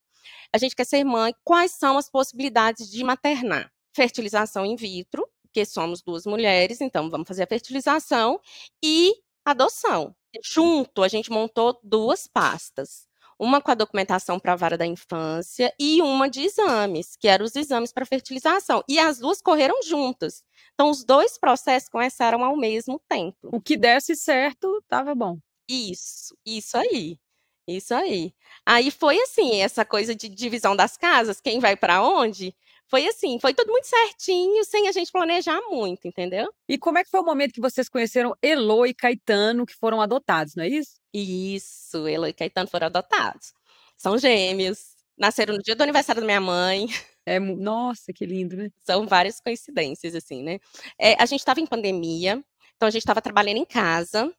A 0.52 0.58
gente 0.58 0.74
quer 0.76 0.84
ser 0.84 1.04
mãe, 1.04 1.34
quais 1.44 1.72
são 1.72 1.98
as 1.98 2.10
possibilidades 2.10 2.90
de 2.90 3.02
maternar? 3.04 3.70
Fertilização 3.94 4.64
in 4.64 4.76
vitro, 4.76 5.28
porque 5.42 5.64
somos 5.66 6.00
duas 6.02 6.24
mulheres, 6.24 6.80
então 6.80 7.10
vamos 7.10 7.28
fazer 7.28 7.42
a 7.42 7.46
fertilização, 7.46 8.40
e 8.82 9.14
adoção. 9.44 10.14
Junto, 10.40 11.02
a 11.02 11.08
gente 11.08 11.30
montou 11.30 11.78
duas 11.82 12.26
pastas. 12.26 13.06
Uma 13.38 13.60
com 13.60 13.70
a 13.72 13.74
documentação 13.74 14.38
para 14.38 14.52
a 14.52 14.56
vara 14.56 14.78
da 14.78 14.86
infância 14.86 15.74
e 15.78 16.00
uma 16.00 16.28
de 16.30 16.42
exames, 16.42 17.16
que 17.16 17.26
eram 17.26 17.44
os 17.44 17.56
exames 17.56 17.92
para 17.92 18.06
fertilização. 18.06 18.84
E 18.88 18.98
as 18.98 19.18
duas 19.18 19.42
correram 19.42 19.82
juntas. 19.82 20.44
Então, 20.74 20.90
os 20.90 21.04
dois 21.04 21.36
processos 21.38 21.88
começaram 21.88 22.44
ao 22.44 22.56
mesmo 22.56 23.00
tempo. 23.08 23.36
O 23.52 23.60
que 23.60 23.76
desse 23.76 24.14
certo, 24.14 24.78
estava 24.78 25.14
bom. 25.14 25.38
Isso, 25.68 26.36
isso 26.46 26.76
aí. 26.76 27.18
Isso 27.66 27.94
aí. 27.94 28.32
Aí 28.66 28.90
foi 28.90 29.18
assim, 29.20 29.60
essa 29.60 29.84
coisa 29.84 30.14
de 30.14 30.28
divisão 30.28 30.74
das 30.76 30.96
casas, 30.96 31.40
quem 31.40 31.58
vai 31.60 31.76
para 31.76 32.02
onde, 32.02 32.54
foi 32.92 33.08
assim, 33.08 33.38
foi 33.40 33.54
tudo 33.54 33.72
muito 33.72 33.86
certinho, 33.86 34.62
sem 34.66 34.86
a 34.86 34.92
gente 34.92 35.10
planejar 35.10 35.58
muito, 35.62 36.06
entendeu? 36.06 36.52
E 36.68 36.76
como 36.76 36.98
é 36.98 37.04
que 37.04 37.08
foi 37.08 37.20
o 37.20 37.24
momento 37.24 37.54
que 37.54 37.60
vocês 37.60 37.88
conheceram 37.88 38.36
Elo 38.42 38.84
e 38.84 38.92
Caetano, 38.92 39.64
que 39.64 39.74
foram 39.74 39.98
adotados, 39.98 40.54
não 40.54 40.62
é 40.62 40.68
isso? 40.68 41.00
Isso, 41.10 42.06
Elo 42.06 42.26
e 42.26 42.34
Caetano 42.34 42.68
foram 42.68 42.88
adotados. 42.88 43.54
São 43.96 44.18
gêmeos, 44.18 44.94
nasceram 45.16 45.54
no 45.54 45.62
dia 45.62 45.74
do 45.74 45.82
aniversário 45.82 46.20
da 46.20 46.26
minha 46.26 46.40
mãe. 46.40 46.86
É, 47.24 47.38
nossa, 47.38 48.12
que 48.12 48.26
lindo, 48.26 48.56
né? 48.56 48.68
São 48.84 49.06
várias 49.06 49.38
coincidências, 49.40 50.12
assim, 50.12 50.42
né? 50.42 50.58
É, 51.00 51.14
a 51.22 51.24
gente 51.24 51.38
estava 51.38 51.60
em 51.60 51.66
pandemia, 51.66 52.42
então 52.74 52.88
a 52.88 52.90
gente 52.90 53.02
estava 53.02 53.22
trabalhando 53.22 53.58
em 53.58 53.64
casa, 53.64 54.34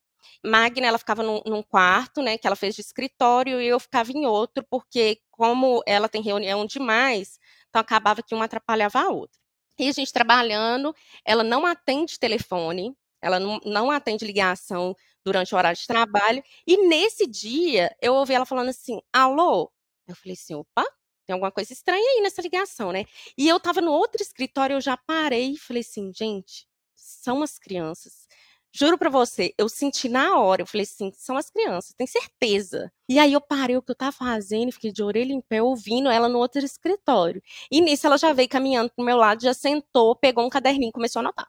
Magna, 0.46 0.88
ela 0.88 0.98
ficava 0.98 1.24
num, 1.24 1.42
num, 1.46 1.64
quarto, 1.64 2.22
né, 2.22 2.38
que 2.38 2.46
ela 2.46 2.58
fez 2.58 2.76
de 2.76 2.82
escritório, 2.82 3.62
e 3.62 3.68
eu 3.68 3.80
ficava 3.80 4.12
em 4.12 4.26
outro, 4.26 4.66
porque 4.70 5.20
como 5.32 5.82
ela 5.88 6.10
tem 6.10 6.22
reunião 6.22 6.66
demais, 6.66 7.40
então 7.74 7.82
acabava 7.82 8.22
que 8.22 8.36
uma 8.36 8.46
atrapalhava 8.46 9.00
a 9.00 9.10
outra. 9.10 9.42
E 9.80 9.90
a 9.90 9.92
gente 9.92 10.14
trabalhando, 10.14 10.96
ela 11.26 11.44
não 11.44 11.66
atende 11.66 12.20
telefone, 12.20 12.96
ela 13.20 13.40
não, 13.40 13.60
não 13.66 13.90
atende 13.90 14.24
ligação 14.24 14.96
durante 15.26 15.56
o 15.56 15.58
horário 15.58 15.80
de 15.80 15.88
trabalho, 15.88 16.44
e 16.68 16.78
nesse 16.88 17.26
dia 17.26 17.96
eu 18.00 18.14
ouvi 18.14 18.34
ela 18.36 18.46
falando 18.46 18.70
assim, 18.70 19.02
alô? 19.12 19.72
Eu 20.08 20.16
falei 20.16 20.34
assim, 20.34 20.54
opa, 20.54 20.86
tem 21.26 21.34
alguma 21.34 21.52
coisa 21.52 21.74
estranha 21.74 22.08
aí 22.12 22.22
nessa 22.22 22.44
ligação, 22.44 22.92
né? 22.92 23.06
E 23.36 23.48
eu 23.48 23.60
tava 23.60 23.82
no 23.82 23.92
outro 23.92 24.22
escritório, 24.22 24.76
eu 24.76 24.82
já 24.82 24.96
parei 24.96 25.54
e 25.54 25.58
falei 25.58 25.82
assim, 25.82 26.12
gente, 26.14 26.68
são 26.94 27.42
as 27.42 27.58
crianças. 27.58 28.28
Juro 28.76 28.98
pra 28.98 29.08
você, 29.10 29.54
eu 29.56 29.70
senti 29.70 30.10
na 30.10 30.40
hora, 30.40 30.64
eu 30.64 30.66
falei 30.66 30.84
assim, 30.84 31.12
são 31.16 31.38
as 31.38 31.48
crianças, 31.52 31.94
tem 31.96 32.08
certeza. 32.08 32.92
E 33.08 33.20
aí 33.20 33.32
eu 33.34 33.40
parei 33.40 33.78
o 33.78 33.84
que 33.84 33.92
eu 33.92 33.96
tava 33.96 34.12
fazendo, 34.12 34.72
fiquei 34.72 34.92
de 34.92 35.04
orelha 35.04 35.32
em 35.32 35.42
pé, 35.42 35.62
ouvindo 35.62 36.10
ela 36.10 36.28
no 36.28 36.40
outro 36.40 36.60
escritório. 36.66 37.40
E 37.70 37.80
nisso 37.82 38.08
ela 38.08 38.18
já 38.18 38.34
veio 38.34 38.50
caminhando 38.50 38.90
pro 38.96 39.06
meu 39.06 39.16
lado, 39.16 39.44
já 39.44 39.54
sentou, 39.54 40.16
pegou 40.16 40.44
um 40.44 40.50
caderninho 40.50 40.90
e 40.90 40.92
começou 40.92 41.20
a 41.20 41.24
anotar. 41.24 41.48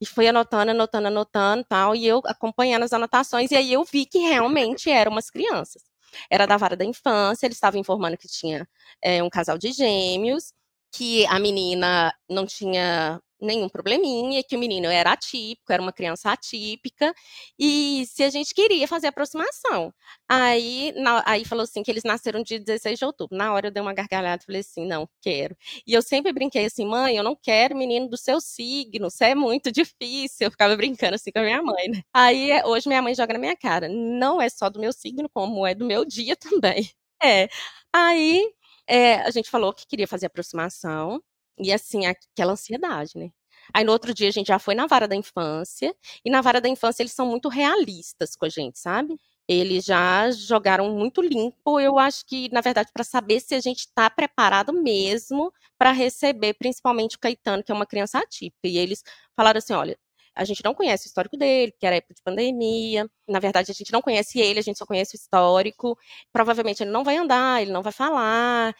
E 0.00 0.06
foi 0.06 0.28
anotando, 0.28 0.70
anotando, 0.72 1.08
anotando 1.08 1.64
tal, 1.68 1.94
e 1.96 2.06
eu 2.06 2.22
acompanhando 2.26 2.84
as 2.84 2.92
anotações, 2.94 3.50
e 3.50 3.56
aí 3.56 3.72
eu 3.72 3.84
vi 3.84 4.06
que 4.06 4.18
realmente 4.18 4.90
eram 4.90 5.12
umas 5.12 5.30
crianças. 5.30 5.82
Era 6.30 6.46
da 6.46 6.56
vara 6.56 6.76
da 6.76 6.84
infância, 6.84 7.46
eles 7.46 7.56
estavam 7.56 7.80
informando 7.80 8.16
que 8.18 8.28
tinha 8.28 8.68
é, 9.02 9.22
um 9.22 9.30
casal 9.30 9.58
de 9.58 9.72
gêmeos, 9.72 10.52
que 10.92 11.26
a 11.26 11.38
menina 11.40 12.14
não 12.30 12.46
tinha 12.46 13.20
nenhum 13.44 13.68
probleminha, 13.68 14.42
que 14.42 14.56
o 14.56 14.58
menino 14.58 14.86
era 14.88 15.12
atípico, 15.12 15.72
era 15.72 15.82
uma 15.82 15.92
criança 15.92 16.32
atípica, 16.32 17.14
e 17.58 18.04
se 18.06 18.22
a 18.22 18.30
gente 18.30 18.54
queria 18.54 18.86
fazer 18.88 19.08
aproximação. 19.08 19.92
Aí, 20.28 20.92
na, 20.96 21.22
aí 21.26 21.44
falou 21.44 21.64
assim 21.64 21.82
que 21.82 21.90
eles 21.90 22.04
nasceram 22.04 22.42
dia 22.42 22.58
16 22.58 22.98
de 22.98 23.04
outubro. 23.04 23.36
Na 23.36 23.52
hora 23.52 23.68
eu 23.68 23.70
dei 23.70 23.82
uma 23.82 23.92
gargalhada 23.94 24.42
e 24.42 24.46
falei 24.46 24.60
assim, 24.60 24.86
não, 24.86 25.08
quero. 25.20 25.56
E 25.86 25.92
eu 25.92 26.02
sempre 26.02 26.32
brinquei 26.32 26.66
assim, 26.66 26.86
mãe, 26.86 27.16
eu 27.16 27.24
não 27.24 27.36
quero 27.36 27.76
menino 27.76 28.08
do 28.08 28.16
seu 28.16 28.40
signo, 28.40 29.08
isso 29.08 29.22
é 29.24 29.34
muito 29.34 29.70
difícil. 29.72 30.46
Eu 30.46 30.50
ficava 30.50 30.76
brincando 30.76 31.14
assim 31.14 31.30
com 31.30 31.38
a 31.40 31.42
minha 31.42 31.62
mãe, 31.62 31.88
né? 31.88 32.02
Aí 32.12 32.50
hoje 32.64 32.88
minha 32.88 33.02
mãe 33.02 33.14
joga 33.14 33.34
na 33.34 33.38
minha 33.38 33.56
cara, 33.56 33.88
não 33.88 34.40
é 34.40 34.48
só 34.48 34.68
do 34.70 34.80
meu 34.80 34.92
signo, 34.92 35.28
como 35.32 35.66
é 35.66 35.74
do 35.74 35.84
meu 35.84 36.04
dia 36.04 36.36
também. 36.36 36.90
É. 37.22 37.48
Aí 37.92 38.44
é, 38.86 39.16
a 39.22 39.30
gente 39.30 39.50
falou 39.50 39.72
que 39.72 39.86
queria 39.86 40.08
fazer 40.08 40.26
aproximação. 40.26 41.22
E 41.58 41.72
assim, 41.72 42.06
aquela 42.06 42.52
ansiedade, 42.52 43.12
né? 43.16 43.30
Aí 43.72 43.84
no 43.84 43.92
outro 43.92 44.12
dia 44.12 44.28
a 44.28 44.32
gente 44.32 44.48
já 44.48 44.58
foi 44.58 44.74
na 44.74 44.86
vara 44.86 45.08
da 45.08 45.16
infância, 45.16 45.94
e 46.24 46.30
na 46.30 46.40
vara 46.40 46.60
da 46.60 46.68
infância 46.68 47.02
eles 47.02 47.12
são 47.12 47.26
muito 47.26 47.48
realistas 47.48 48.36
com 48.36 48.44
a 48.44 48.48
gente, 48.48 48.78
sabe? 48.78 49.16
Eles 49.48 49.84
já 49.84 50.30
jogaram 50.30 50.90
muito 50.94 51.20
limpo, 51.22 51.78
eu 51.80 51.98
acho 51.98 52.24
que, 52.26 52.48
na 52.52 52.60
verdade, 52.60 52.90
para 52.92 53.04
saber 53.04 53.40
se 53.40 53.54
a 53.54 53.60
gente 53.60 53.80
está 53.80 54.08
preparado 54.10 54.72
mesmo 54.72 55.52
para 55.78 55.92
receber, 55.92 56.54
principalmente 56.54 57.16
o 57.16 57.18
Caetano, 57.20 57.62
que 57.62 57.70
é 57.70 57.74
uma 57.74 57.86
criança 57.86 58.18
atípica. 58.18 58.66
E 58.68 58.78
eles 58.78 59.02
falaram 59.36 59.58
assim: 59.58 59.74
olha, 59.74 59.98
a 60.34 60.44
gente 60.44 60.64
não 60.64 60.74
conhece 60.74 61.06
o 61.06 61.08
histórico 61.08 61.36
dele, 61.36 61.72
que 61.78 61.86
era 61.86 61.96
época 61.96 62.14
de 62.14 62.22
pandemia. 62.22 63.06
Na 63.28 63.38
verdade, 63.38 63.70
a 63.70 63.74
gente 63.74 63.92
não 63.92 64.00
conhece 64.02 64.40
ele, 64.40 64.58
a 64.58 64.62
gente 64.62 64.78
só 64.78 64.86
conhece 64.86 65.14
o 65.14 65.18
histórico. 65.18 65.96
Provavelmente 66.32 66.82
ele 66.82 66.90
não 66.90 67.04
vai 67.04 67.16
andar, 67.16 67.62
ele 67.62 67.70
não 67.72 67.82
vai 67.82 67.92
falar 67.92 68.74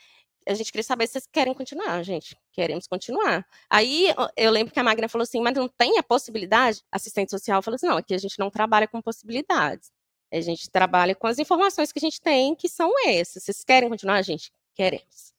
a 0.46 0.54
gente 0.54 0.70
queria 0.70 0.84
saber 0.84 1.06
se 1.06 1.14
vocês 1.14 1.26
querem 1.26 1.54
continuar, 1.54 2.02
gente. 2.02 2.36
Queremos 2.52 2.86
continuar. 2.86 3.46
Aí 3.68 4.14
eu 4.36 4.50
lembro 4.50 4.72
que 4.72 4.78
a 4.78 4.84
Magna 4.84 5.08
falou 5.08 5.22
assim, 5.22 5.40
mas 5.40 5.54
não 5.54 5.68
tem 5.68 5.98
a 5.98 6.02
possibilidade? 6.02 6.82
Assistente 6.92 7.30
social 7.30 7.62
falou 7.62 7.76
assim, 7.76 7.86
não, 7.86 7.96
aqui 7.96 8.14
a 8.14 8.18
gente 8.18 8.38
não 8.38 8.50
trabalha 8.50 8.86
com 8.86 9.00
possibilidades. 9.00 9.90
A 10.32 10.40
gente 10.40 10.68
trabalha 10.70 11.14
com 11.14 11.26
as 11.26 11.38
informações 11.38 11.92
que 11.92 11.98
a 11.98 12.00
gente 12.00 12.20
tem, 12.20 12.54
que 12.54 12.68
são 12.68 12.92
essas. 13.06 13.44
Vocês 13.44 13.64
querem 13.64 13.88
continuar, 13.88 14.20
gente? 14.22 14.52
Queremos. 14.74 15.32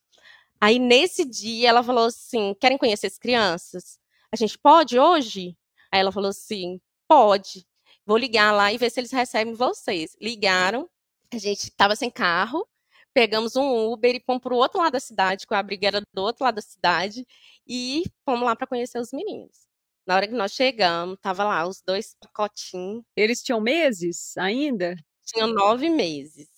Aí 0.59 0.79
nesse 0.79 1.25
dia 1.25 1.69
ela 1.69 1.83
falou 1.83 2.05
assim, 2.05 2.55
querem 2.59 2.77
conhecer 2.77 3.07
as 3.07 3.17
crianças? 3.17 3.99
A 4.31 4.35
gente 4.35 4.57
pode 4.57 4.97
hoje? 4.97 5.57
Aí 5.91 5.99
ela 5.99 6.11
falou 6.11 6.29
assim, 6.29 6.79
pode. 7.07 7.67
Vou 8.05 8.17
ligar 8.17 8.51
lá 8.53 8.71
e 8.71 8.77
ver 8.77 8.89
se 8.89 8.99
eles 8.99 9.11
recebem 9.11 9.53
vocês. 9.53 10.15
Ligaram, 10.21 10.89
a 11.31 11.37
gente 11.37 11.63
estava 11.63 11.95
sem 11.95 12.09
carro, 12.09 12.67
pegamos 13.15 13.55
um 13.55 13.93
Uber 13.93 14.13
e 14.13 14.19
fomos 14.25 14.41
para 14.43 14.53
o 14.53 14.57
outro 14.57 14.79
lado 14.81 14.91
da 14.91 14.99
cidade, 14.99 15.47
com 15.47 15.55
a 15.55 15.63
briga 15.63 15.87
era 15.87 16.01
do 16.13 16.21
outro 16.21 16.43
lado 16.43 16.55
da 16.55 16.61
cidade, 16.61 17.25
e 17.65 18.03
fomos 18.25 18.41
lá 18.43 18.55
para 18.57 18.67
conhecer 18.67 18.99
os 18.99 19.13
meninos. 19.13 19.67
Na 20.05 20.15
hora 20.17 20.27
que 20.27 20.33
nós 20.33 20.51
chegamos, 20.51 21.17
tava 21.21 21.45
lá 21.45 21.65
os 21.65 21.81
dois 21.81 22.15
pacotinhos. 22.21 23.03
Eles 23.15 23.41
tinham 23.41 23.61
meses 23.61 24.37
ainda? 24.37 24.95
Tinham 25.25 25.47
nove 25.47 25.89
meses. 25.89 26.49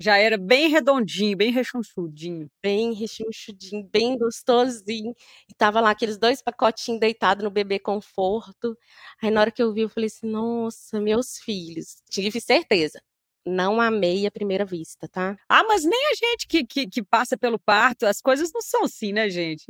Já 0.00 0.16
era 0.18 0.36
bem 0.36 0.68
redondinho, 0.68 1.36
bem 1.36 1.52
rechonchudinho. 1.52 2.50
Bem 2.62 2.92
rechonchudinho, 2.92 3.88
bem 3.92 4.18
gostosinho. 4.18 5.14
E 5.48 5.54
tava 5.54 5.80
lá 5.80 5.90
aqueles 5.90 6.18
dois 6.18 6.42
pacotinhos 6.42 7.00
deitados 7.00 7.44
no 7.44 7.50
bebê 7.50 7.78
conforto. 7.78 8.76
Aí 9.22 9.30
na 9.30 9.42
hora 9.42 9.50
que 9.52 9.62
eu 9.62 9.72
vi, 9.72 9.82
eu 9.82 9.88
falei 9.88 10.08
assim, 10.08 10.26
nossa, 10.26 11.00
meus 11.00 11.38
filhos. 11.38 12.02
Tive 12.10 12.40
certeza 12.40 13.00
Não 13.46 13.80
amei 13.80 14.26
à 14.26 14.30
primeira 14.30 14.64
vista, 14.64 15.08
tá? 15.08 15.36
Ah, 15.48 15.64
mas 15.64 15.84
nem 15.84 16.06
a 16.08 16.14
gente 16.14 16.46
que, 16.46 16.64
que, 16.64 16.86
que 16.86 17.02
passa 17.02 17.36
pelo 17.36 17.58
parto, 17.58 18.04
as 18.04 18.20
coisas 18.20 18.50
não 18.52 18.60
são 18.60 18.84
assim, 18.84 19.12
né, 19.12 19.30
gente? 19.30 19.64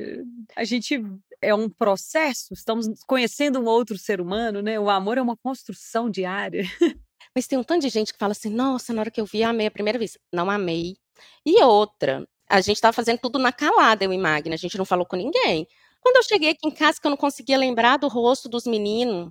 A 0.56 0.64
gente 0.64 1.00
é 1.40 1.54
um 1.54 1.68
processo, 1.68 2.52
estamos 2.52 2.86
conhecendo 3.06 3.60
um 3.60 3.66
outro 3.66 3.96
ser 3.96 4.20
humano, 4.20 4.60
né? 4.60 4.78
O 4.78 4.90
amor 4.90 5.18
é 5.18 5.22
uma 5.22 5.36
construção 5.36 6.10
diária. 6.10 6.64
Mas 7.34 7.46
tem 7.46 7.58
um 7.58 7.62
tanto 7.64 7.82
de 7.82 7.88
gente 7.88 8.12
que 8.12 8.18
fala 8.18 8.32
assim: 8.32 8.50
nossa, 8.50 8.92
na 8.92 9.00
hora 9.02 9.10
que 9.10 9.20
eu 9.20 9.26
vi, 9.26 9.42
amei 9.42 9.66
à 9.66 9.70
primeira 9.70 9.98
vista. 9.98 10.18
Não 10.32 10.50
amei. 10.50 10.96
E 11.46 11.62
outra, 11.62 12.26
a 12.48 12.60
gente 12.60 12.76
estava 12.76 12.92
fazendo 12.92 13.18
tudo 13.18 13.38
na 13.38 13.52
calada, 13.52 14.04
eu 14.04 14.12
e 14.12 14.18
Magna, 14.18 14.54
a 14.54 14.58
gente 14.58 14.76
não 14.76 14.84
falou 14.84 15.06
com 15.06 15.16
ninguém. 15.16 15.66
Quando 16.00 16.16
eu 16.16 16.22
cheguei 16.22 16.50
aqui 16.50 16.66
em 16.66 16.70
casa, 16.70 17.00
que 17.00 17.06
eu 17.06 17.10
não 17.10 17.16
conseguia 17.16 17.58
lembrar 17.58 17.98
do 17.98 18.08
rosto 18.08 18.48
dos 18.48 18.64
meninos, 18.64 19.30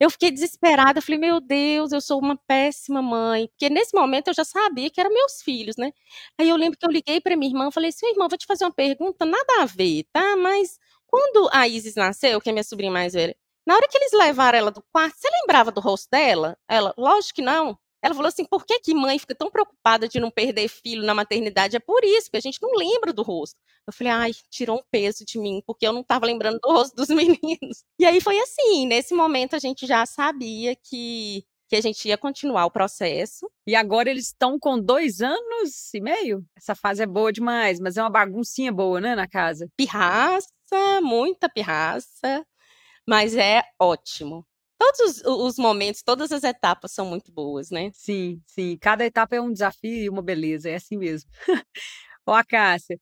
eu 0.00 0.10
fiquei 0.10 0.30
desesperada, 0.30 1.00
falei: 1.02 1.18
"Meu 1.20 1.40
Deus, 1.40 1.92
eu 1.92 2.00
sou 2.00 2.20
uma 2.20 2.36
péssima 2.46 3.02
mãe", 3.02 3.48
porque 3.48 3.68
nesse 3.70 3.94
momento 3.96 4.28
eu 4.28 4.34
já 4.34 4.44
sabia 4.44 4.90
que 4.90 5.00
eram 5.00 5.12
meus 5.12 5.42
filhos, 5.42 5.76
né. 5.76 5.92
Aí 6.38 6.48
eu 6.48 6.56
lembro 6.56 6.78
que 6.78 6.86
eu 6.86 6.90
liguei 6.90 7.20
para 7.20 7.36
minha 7.36 7.50
irmã, 7.50 7.70
falei 7.70 7.90
assim: 7.90 8.06
"Irmã, 8.10 8.28
vou 8.28 8.38
te 8.38 8.46
fazer 8.46 8.64
uma 8.64 8.72
pergunta, 8.72 9.24
nada 9.24 9.62
a 9.62 9.66
ver, 9.66 10.04
tá, 10.12 10.36
mas 10.36 10.78
quando 11.06 11.48
a 11.52 11.68
Isis 11.68 11.94
nasceu, 11.96 12.40
que 12.40 12.48
é 12.50 12.52
minha 12.52 12.64
sobrinha 12.64 12.90
mais 12.92 13.12
velha, 13.14 13.36
na 13.66 13.74
hora 13.76 13.88
que 13.88 13.96
eles 13.96 14.12
levaram 14.12 14.58
ela 14.58 14.70
do 14.70 14.82
quarto, 14.92 15.16
você 15.18 15.28
lembrava 15.42 15.70
do 15.72 15.80
rosto 15.80 16.08
dela?" 16.10 16.56
Ela: 16.68 16.94
"Lógico 16.98 17.36
que 17.36 17.42
não". 17.42 17.78
Ela 18.04 18.14
falou 18.14 18.28
assim: 18.28 18.44
"Por 18.44 18.66
que 18.66 18.80
que 18.80 18.94
mãe 18.94 19.18
fica 19.18 19.34
tão 19.34 19.50
preocupada 19.50 20.08
de 20.08 20.20
não 20.20 20.30
perder 20.30 20.68
filho 20.68 21.02
na 21.04 21.14
maternidade? 21.14 21.76
É 21.76 21.80
por 21.80 22.04
isso, 22.04 22.26
porque 22.26 22.36
a 22.38 22.40
gente 22.40 22.60
não 22.62 22.72
lembra 22.76 23.12
do 23.12 23.22
rosto". 23.22 23.56
Eu 23.86 23.92
falei: 23.92 24.12
"Ai, 24.12 24.32
tirou 24.50 24.78
um 24.78 24.82
peso 24.90 25.24
de 25.24 25.38
mim, 25.38 25.62
porque 25.66 25.86
eu 25.86 25.92
não 25.92 26.02
estava 26.02 26.26
lembrando 26.26 26.58
do 26.62 26.70
rosto 26.70 26.94
dos 26.96 27.08
meninos". 27.40 27.84
E 27.98 28.04
aí 28.04 28.20
foi 28.20 28.38
assim, 28.40 28.86
nesse 28.86 29.14
momento 29.14 29.56
a 29.56 29.58
gente 29.58 29.86
já 29.86 30.04
sabia 30.06 30.76
que 30.76 31.44
que 31.68 31.76
a 31.76 31.80
gente 31.80 32.06
ia 32.08 32.18
continuar 32.18 32.66
o 32.66 32.70
processo. 32.70 33.50
E 33.66 33.74
agora 33.74 34.10
eles 34.10 34.26
estão 34.26 34.58
com 34.58 34.78
dois 34.78 35.20
anos 35.22 35.92
e 35.94 36.00
meio? 36.00 36.44
Essa 36.56 36.74
fase 36.74 37.02
é 37.02 37.06
boa 37.06 37.32
demais, 37.32 37.80
mas 37.80 37.96
é 37.96 38.02
uma 38.02 38.10
baguncinha 38.10 38.70
boa, 38.70 39.00
né, 39.00 39.14
na 39.14 39.26
casa? 39.26 39.66
Pirraça, 39.76 40.46
muita 41.02 41.48
pirraça, 41.48 42.44
mas 43.08 43.36
é 43.36 43.62
ótimo 43.80 44.46
todos 44.84 45.00
os, 45.00 45.22
os, 45.24 45.58
momentos, 45.58 46.02
todas 46.02 46.30
as 46.32 46.44
etapas 46.44 46.92
são 46.92 47.06
muito 47.06 47.32
boas, 47.32 47.70
né? 47.70 47.90
Sim, 47.94 48.40
sim. 48.46 48.76
Cada 48.80 49.04
etapa 49.04 49.36
é 49.36 49.40
um 49.40 49.52
desafio 49.52 50.04
e 50.04 50.08
uma 50.08 50.22
beleza, 50.22 50.68
é 50.68 50.74
assim 50.74 50.96
mesmo. 50.96 51.30
Ó, 52.26 52.42
Cássia, 52.46 52.98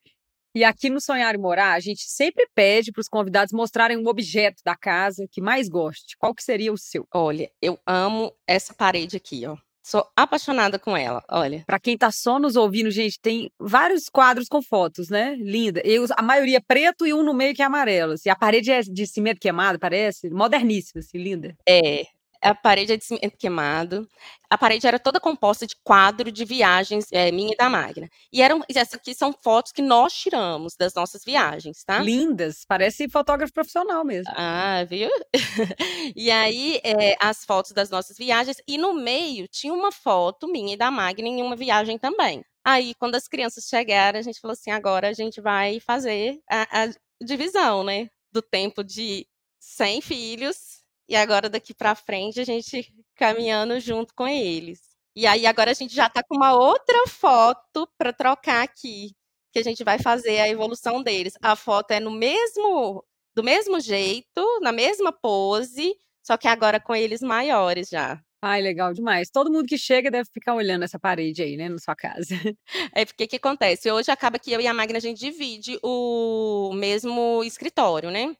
e 0.55 0.65
aqui 0.65 0.91
no 0.91 1.01
Sonhar 1.01 1.35
e 1.35 1.39
Morar, 1.39 1.73
a 1.73 1.81
gente 1.81 2.03
sempre 2.03 2.47
pede 2.55 2.93
para 2.93 3.01
os 3.01 3.09
convidados 3.09 3.53
mostrarem 3.53 3.97
um 3.97 4.07
objeto 4.07 4.62
da 4.65 4.77
casa 4.77 5.27
que 5.31 5.41
mais 5.41 5.69
goste. 5.69 6.17
Qual 6.19 6.35
que 6.35 6.43
seria 6.43 6.73
o 6.73 6.79
seu? 6.79 7.07
Olha, 7.12 7.51
eu 7.61 7.79
amo 7.87 8.33
essa 8.47 8.75
parede 8.75 9.17
aqui, 9.17 9.47
ó. 9.47 9.57
Sou 9.83 10.07
apaixonada 10.17 10.79
com 10.79 10.97
ela, 10.97 11.23
olha. 11.29 11.65
Para 11.67 11.81
quem 11.81 11.99
tá 11.99 12.11
só 12.12 12.39
nos 12.39 12.55
ouvindo, 12.55 12.91
gente, 12.91 13.19
tem 13.21 13.51
vários 13.59 14.09
quadros 14.09 14.47
com 14.49 14.62
fotos, 14.62 15.09
né? 15.09 15.35
Linda. 15.35 15.83
Eu, 15.85 16.07
a 16.17 16.23
maioria 16.23 16.59
é 16.59 16.61
preto 16.61 17.05
e 17.05 17.12
um 17.12 17.23
no 17.23 17.35
meio 17.35 17.55
que 17.55 17.62
é 17.62 17.65
amarelo. 17.65 18.12
Assim. 18.12 18.31
A 18.31 18.37
parede 18.37 18.71
é 18.71 18.81
de 18.81 19.07
cimento 19.07 19.41
queimado, 19.41 19.79
parece. 19.79 20.31
Moderníssima, 20.31 21.01
assim, 21.01 21.19
linda. 21.19 21.57
É, 21.69 22.07
a 22.43 22.55
parede 22.55 22.93
é 22.93 22.97
de 22.97 23.05
cimento 23.05 23.37
queimado. 23.39 24.09
A 24.51 24.59
parede 24.59 24.87
era 24.87 24.99
toda 24.99 25.21
composta 25.21 25.67
de 25.67 25.77
quadro 25.83 26.31
de 26.31 26.45
viagens 26.45 27.07
é, 27.13 27.31
minha 27.31 27.53
e 27.53 27.57
da 27.57 27.71
Magna. 27.71 28.09
E 28.33 28.43
eram, 28.43 28.63
essas 28.69 28.95
aqui 28.95 29.15
são 29.15 29.33
fotos 29.33 29.73
que 29.73 29.81
nós 29.81 30.13
tiramos 30.13 30.75
das 30.77 30.93
nossas 30.93 31.25
viagens, 31.25 31.85
tá? 31.85 32.01
Lindas, 32.01 32.65
parece 32.67 33.09
fotógrafo 33.09 33.53
profissional 33.53 34.05
mesmo. 34.05 34.33
Ah, 34.37 34.85
viu? 34.85 35.09
e 36.17 36.31
aí, 36.31 36.81
é, 36.85 37.17
as 37.21 37.45
fotos 37.45 37.73
das 37.73 37.89
nossas 37.89 38.19
viagens. 38.19 38.57
E 38.67 38.77
no 38.77 38.93
meio 38.93 39.47
tinha 39.49 39.73
uma 39.73 39.93
foto 39.93 40.49
minha 40.49 40.75
e 40.75 40.77
da 40.77 40.91
Magna 40.91 41.29
em 41.29 41.41
uma 41.41 41.57
viagem 41.57 41.97
também. 41.97 42.45
Aí, 42.65 42.95
quando 42.97 43.15
as 43.15 43.26
crianças 43.26 43.65
chegaram, 43.65 44.19
a 44.19 44.23
gente 44.23 44.41
falou 44.41 44.52
assim: 44.52 44.71
agora 44.71 45.09
a 45.09 45.13
gente 45.13 45.41
vai 45.41 45.81
fazer 45.81 46.41
a, 46.50 46.85
a 46.85 46.89
divisão, 47.25 47.85
né? 47.85 48.11
Do 48.31 48.43
tempo 48.43 48.85
de 48.85 49.26
100 49.61 50.00
filhos 50.00 50.81
e 51.13 51.17
agora 51.17 51.49
daqui 51.51 51.75
para 51.75 51.95
frente 51.95 52.41
a 52.41 52.45
gente 52.45 52.91
caminhando 53.17 53.79
junto 53.79 54.15
com 54.15 54.27
eles. 54.27 54.81
E 55.15 55.27
aí 55.27 55.47
agora 55.47 55.71
a 55.71 55.75
gente 55.75 55.95
já 55.95 56.07
está 56.07 56.23
com 56.23 56.35
uma 56.37 56.55
outra 56.55 57.07
foto 57.07 57.87
para 57.99 58.15
trocar 58.15 58.63
aqui, 58.63 59.11
que 59.53 59.59
a 59.59 59.63
gente 59.63 59.85
vai 59.85 59.99
fazer 59.99 60.41
a 60.41 60.49
evolução 60.49 61.03
deles. 61.03 61.35
A 61.43 61.55
foto 61.55 61.91
é 61.91 62.01
no 62.01 62.11
mesmo 62.11 63.05
do 63.35 63.43
mesmo 63.43 63.79
jeito, 63.81 64.61
na 64.63 64.73
mesma 64.73 65.13
pose, 65.13 65.95
só 66.23 66.37
que 66.39 66.49
agora 66.49 66.81
com 66.81 66.95
eles 66.97 67.21
maiores 67.21 67.89
já. 67.91 68.19
Ai, 68.41 68.63
legal 68.63 68.93
demais. 68.95 69.31
Todo 69.31 69.53
mundo 69.53 69.67
que 69.67 69.79
chega 69.79 70.11
deve 70.11 70.29
ficar 70.33 70.55
olhando 70.55 70.85
essa 70.85 70.99
parede 70.99 71.43
aí, 71.43 71.57
né, 71.59 71.69
na 71.69 71.79
sua 71.79 71.95
casa. 71.95 72.35
É 72.95 73.05
porque 73.05 73.27
que 73.27 73.37
acontece? 73.37 73.91
Hoje 73.91 74.11
acaba 74.11 74.39
que 74.39 74.51
eu 74.53 74.61
e 74.61 74.67
a 74.67 74.75
Magna 74.75 74.99
a 74.99 75.01
gente 75.01 75.19
divide 75.21 75.79
o 75.83 76.73
mesmo 76.75 77.43
escritório, 77.45 78.11
né? 78.11 78.35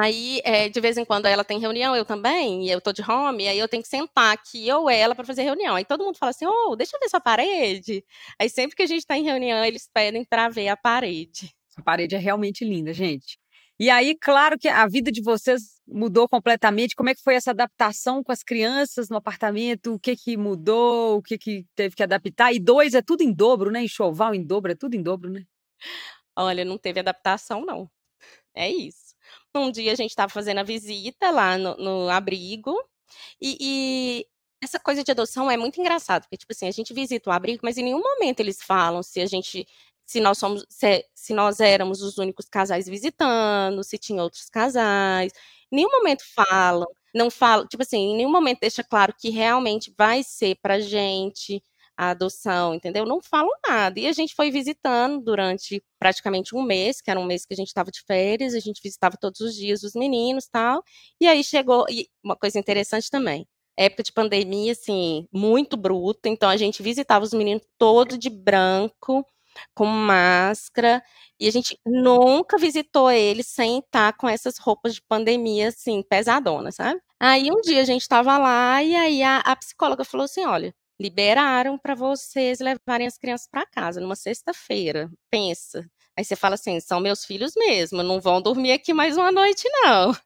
Aí, 0.00 0.40
eh, 0.44 0.68
de 0.70 0.80
vez 0.80 0.96
em 0.96 1.04
quando 1.04 1.26
ela 1.26 1.44
tem 1.44 1.58
reunião, 1.58 1.94
eu 1.96 2.04
também, 2.04 2.66
e 2.66 2.70
eu 2.70 2.80
tô 2.80 2.92
de 2.92 3.02
home, 3.02 3.46
aí 3.48 3.58
eu 3.58 3.68
tenho 3.68 3.82
que 3.82 3.88
sentar 3.88 4.32
aqui, 4.32 4.66
eu 4.66 4.88
ela, 4.88 5.14
para 5.14 5.24
fazer 5.24 5.42
reunião. 5.42 5.74
Aí 5.74 5.84
todo 5.84 6.04
mundo 6.04 6.16
fala 6.18 6.30
assim: 6.30 6.46
"Ô, 6.46 6.74
deixa 6.76 6.96
eu 6.96 7.00
ver 7.00 7.08
sua 7.10 7.20
parede". 7.20 8.04
Aí 8.40 8.48
sempre 8.48 8.76
que 8.76 8.82
a 8.82 8.86
gente 8.86 9.06
tá 9.06 9.16
em 9.18 9.24
reunião, 9.24 9.64
eles 9.64 9.88
pedem 9.92 10.24
para 10.24 10.48
ver 10.48 10.68
a 10.68 10.76
parede. 10.76 11.50
A 11.76 11.82
parede 11.82 12.14
é 12.14 12.18
realmente 12.18 12.64
linda, 12.64 12.92
gente. 12.92 13.38
E 13.78 13.90
aí, 13.90 14.14
claro 14.20 14.58
que 14.58 14.68
a 14.68 14.86
vida 14.86 15.10
de 15.10 15.20
vocês 15.22 15.62
mudou 15.88 16.28
completamente. 16.28 16.94
Como 16.94 17.08
é 17.10 17.14
que 17.14 17.22
foi 17.22 17.34
essa 17.34 17.50
adaptação 17.50 18.22
com 18.22 18.30
as 18.32 18.42
crianças 18.42 19.08
no 19.08 19.16
apartamento? 19.16 19.94
O 19.94 19.98
que 20.00 20.14
que 20.16 20.36
mudou? 20.36 21.18
O 21.18 21.22
que 21.22 21.36
que 21.38 21.66
teve 21.74 21.96
que 21.96 22.02
adaptar? 22.02 22.52
E 22.54 22.60
dois 22.60 22.94
é 22.94 23.02
tudo 23.02 23.22
em 23.22 23.32
dobro, 23.34 23.70
né? 23.70 23.82
Enxoval 23.82 24.34
em 24.34 24.44
dobro, 24.44 24.72
é 24.72 24.74
tudo 24.76 24.94
em 24.94 25.02
dobro, 25.02 25.30
né? 25.30 25.42
Olha, 26.36 26.64
não 26.64 26.78
teve 26.78 27.00
adaptação 27.00 27.64
não. 27.64 27.90
É 28.54 28.70
isso. 28.70 29.01
Um 29.54 29.70
dia 29.70 29.92
a 29.92 29.94
gente 29.94 30.10
estava 30.10 30.32
fazendo 30.32 30.58
a 30.58 30.62
visita 30.62 31.30
lá 31.30 31.58
no, 31.58 31.76
no 31.76 32.08
abrigo 32.08 32.74
e, 33.40 33.56
e, 33.60 34.26
essa 34.62 34.78
coisa 34.78 35.04
de 35.04 35.10
adoção 35.10 35.50
é 35.50 35.56
muito 35.56 35.80
engraçado, 35.80 36.22
porque 36.22 36.38
tipo 36.38 36.52
assim, 36.52 36.68
a 36.68 36.70
gente 36.70 36.94
visita 36.94 37.28
o 37.28 37.32
abrigo, 37.32 37.60
mas 37.62 37.76
em 37.76 37.84
nenhum 37.84 38.00
momento 38.00 38.40
eles 38.40 38.62
falam 38.62 39.02
se 39.02 39.20
a 39.20 39.26
gente 39.26 39.66
se 40.06 40.20
nós 40.20 40.38
somos 40.38 40.64
se, 40.68 41.06
se 41.14 41.34
nós 41.34 41.60
éramos 41.60 42.02
os 42.02 42.18
únicos 42.18 42.46
casais 42.48 42.86
visitando, 42.86 43.84
se 43.84 43.98
tinha 43.98 44.22
outros 44.22 44.48
casais. 44.48 45.32
Em 45.70 45.76
nenhum 45.76 45.90
momento 45.90 46.22
falam, 46.34 46.86
não 47.14 47.30
falam, 47.30 47.66
tipo 47.66 47.82
assim, 47.82 48.12
em 48.12 48.16
nenhum 48.16 48.30
momento 48.30 48.60
deixa 48.60 48.82
claro 48.84 49.14
que 49.18 49.30
realmente 49.30 49.92
vai 49.96 50.22
ser 50.22 50.56
pra 50.62 50.80
gente 50.80 51.62
a 51.96 52.10
adoção, 52.10 52.74
entendeu? 52.74 53.04
Não 53.06 53.20
falam 53.20 53.50
nada. 53.66 53.98
E 54.00 54.06
a 54.06 54.12
gente 54.12 54.34
foi 54.34 54.50
visitando 54.50 55.20
durante 55.22 55.82
praticamente 55.98 56.54
um 56.54 56.62
mês, 56.62 57.00
que 57.00 57.10
era 57.10 57.20
um 57.20 57.24
mês 57.24 57.44
que 57.46 57.54
a 57.54 57.56
gente 57.56 57.68
estava 57.68 57.90
de 57.90 58.02
férias, 58.06 58.54
a 58.54 58.60
gente 58.60 58.80
visitava 58.82 59.16
todos 59.16 59.40
os 59.40 59.54
dias 59.54 59.82
os 59.82 59.94
meninos 59.94 60.46
tal. 60.48 60.82
E 61.20 61.26
aí 61.26 61.44
chegou, 61.44 61.86
e 61.90 62.08
uma 62.24 62.36
coisa 62.36 62.58
interessante 62.58 63.10
também, 63.10 63.46
época 63.76 64.02
de 64.02 64.12
pandemia, 64.12 64.72
assim, 64.72 65.26
muito 65.32 65.76
bruta, 65.76 66.28
então 66.28 66.48
a 66.48 66.56
gente 66.56 66.82
visitava 66.82 67.24
os 67.24 67.32
meninos 67.32 67.62
todos 67.78 68.18
de 68.18 68.30
branco, 68.30 69.24
com 69.74 69.86
máscara, 69.86 71.02
e 71.38 71.46
a 71.48 71.50
gente 71.50 71.78
nunca 71.86 72.58
visitou 72.58 73.10
eles 73.10 73.46
sem 73.48 73.78
estar 73.80 74.14
com 74.16 74.28
essas 74.28 74.58
roupas 74.58 74.94
de 74.94 75.02
pandemia, 75.02 75.68
assim, 75.68 76.02
pesadonas, 76.02 76.76
sabe? 76.76 77.00
Aí 77.20 77.50
um 77.50 77.60
dia 77.60 77.80
a 77.82 77.84
gente 77.84 78.02
estava 78.02 78.38
lá, 78.38 78.82
e 78.82 78.94
aí 78.96 79.22
a, 79.22 79.38
a 79.38 79.56
psicóloga 79.56 80.04
falou 80.04 80.24
assim: 80.24 80.44
olha, 80.44 80.74
liberaram 81.02 81.76
para 81.76 81.94
vocês 81.94 82.60
levarem 82.60 83.06
as 83.06 83.18
crianças 83.18 83.48
para 83.50 83.66
casa 83.66 84.00
numa 84.00 84.16
sexta-feira. 84.16 85.10
Pensa. 85.30 85.84
Aí 86.16 86.24
você 86.24 86.36
fala 86.36 86.54
assim: 86.54 86.78
são 86.80 87.00
meus 87.00 87.24
filhos 87.24 87.54
mesmo, 87.56 88.02
não 88.02 88.20
vão 88.20 88.40
dormir 88.40 88.72
aqui 88.72 88.94
mais 88.94 89.16
uma 89.16 89.32
noite, 89.32 89.68
não. 89.82 90.12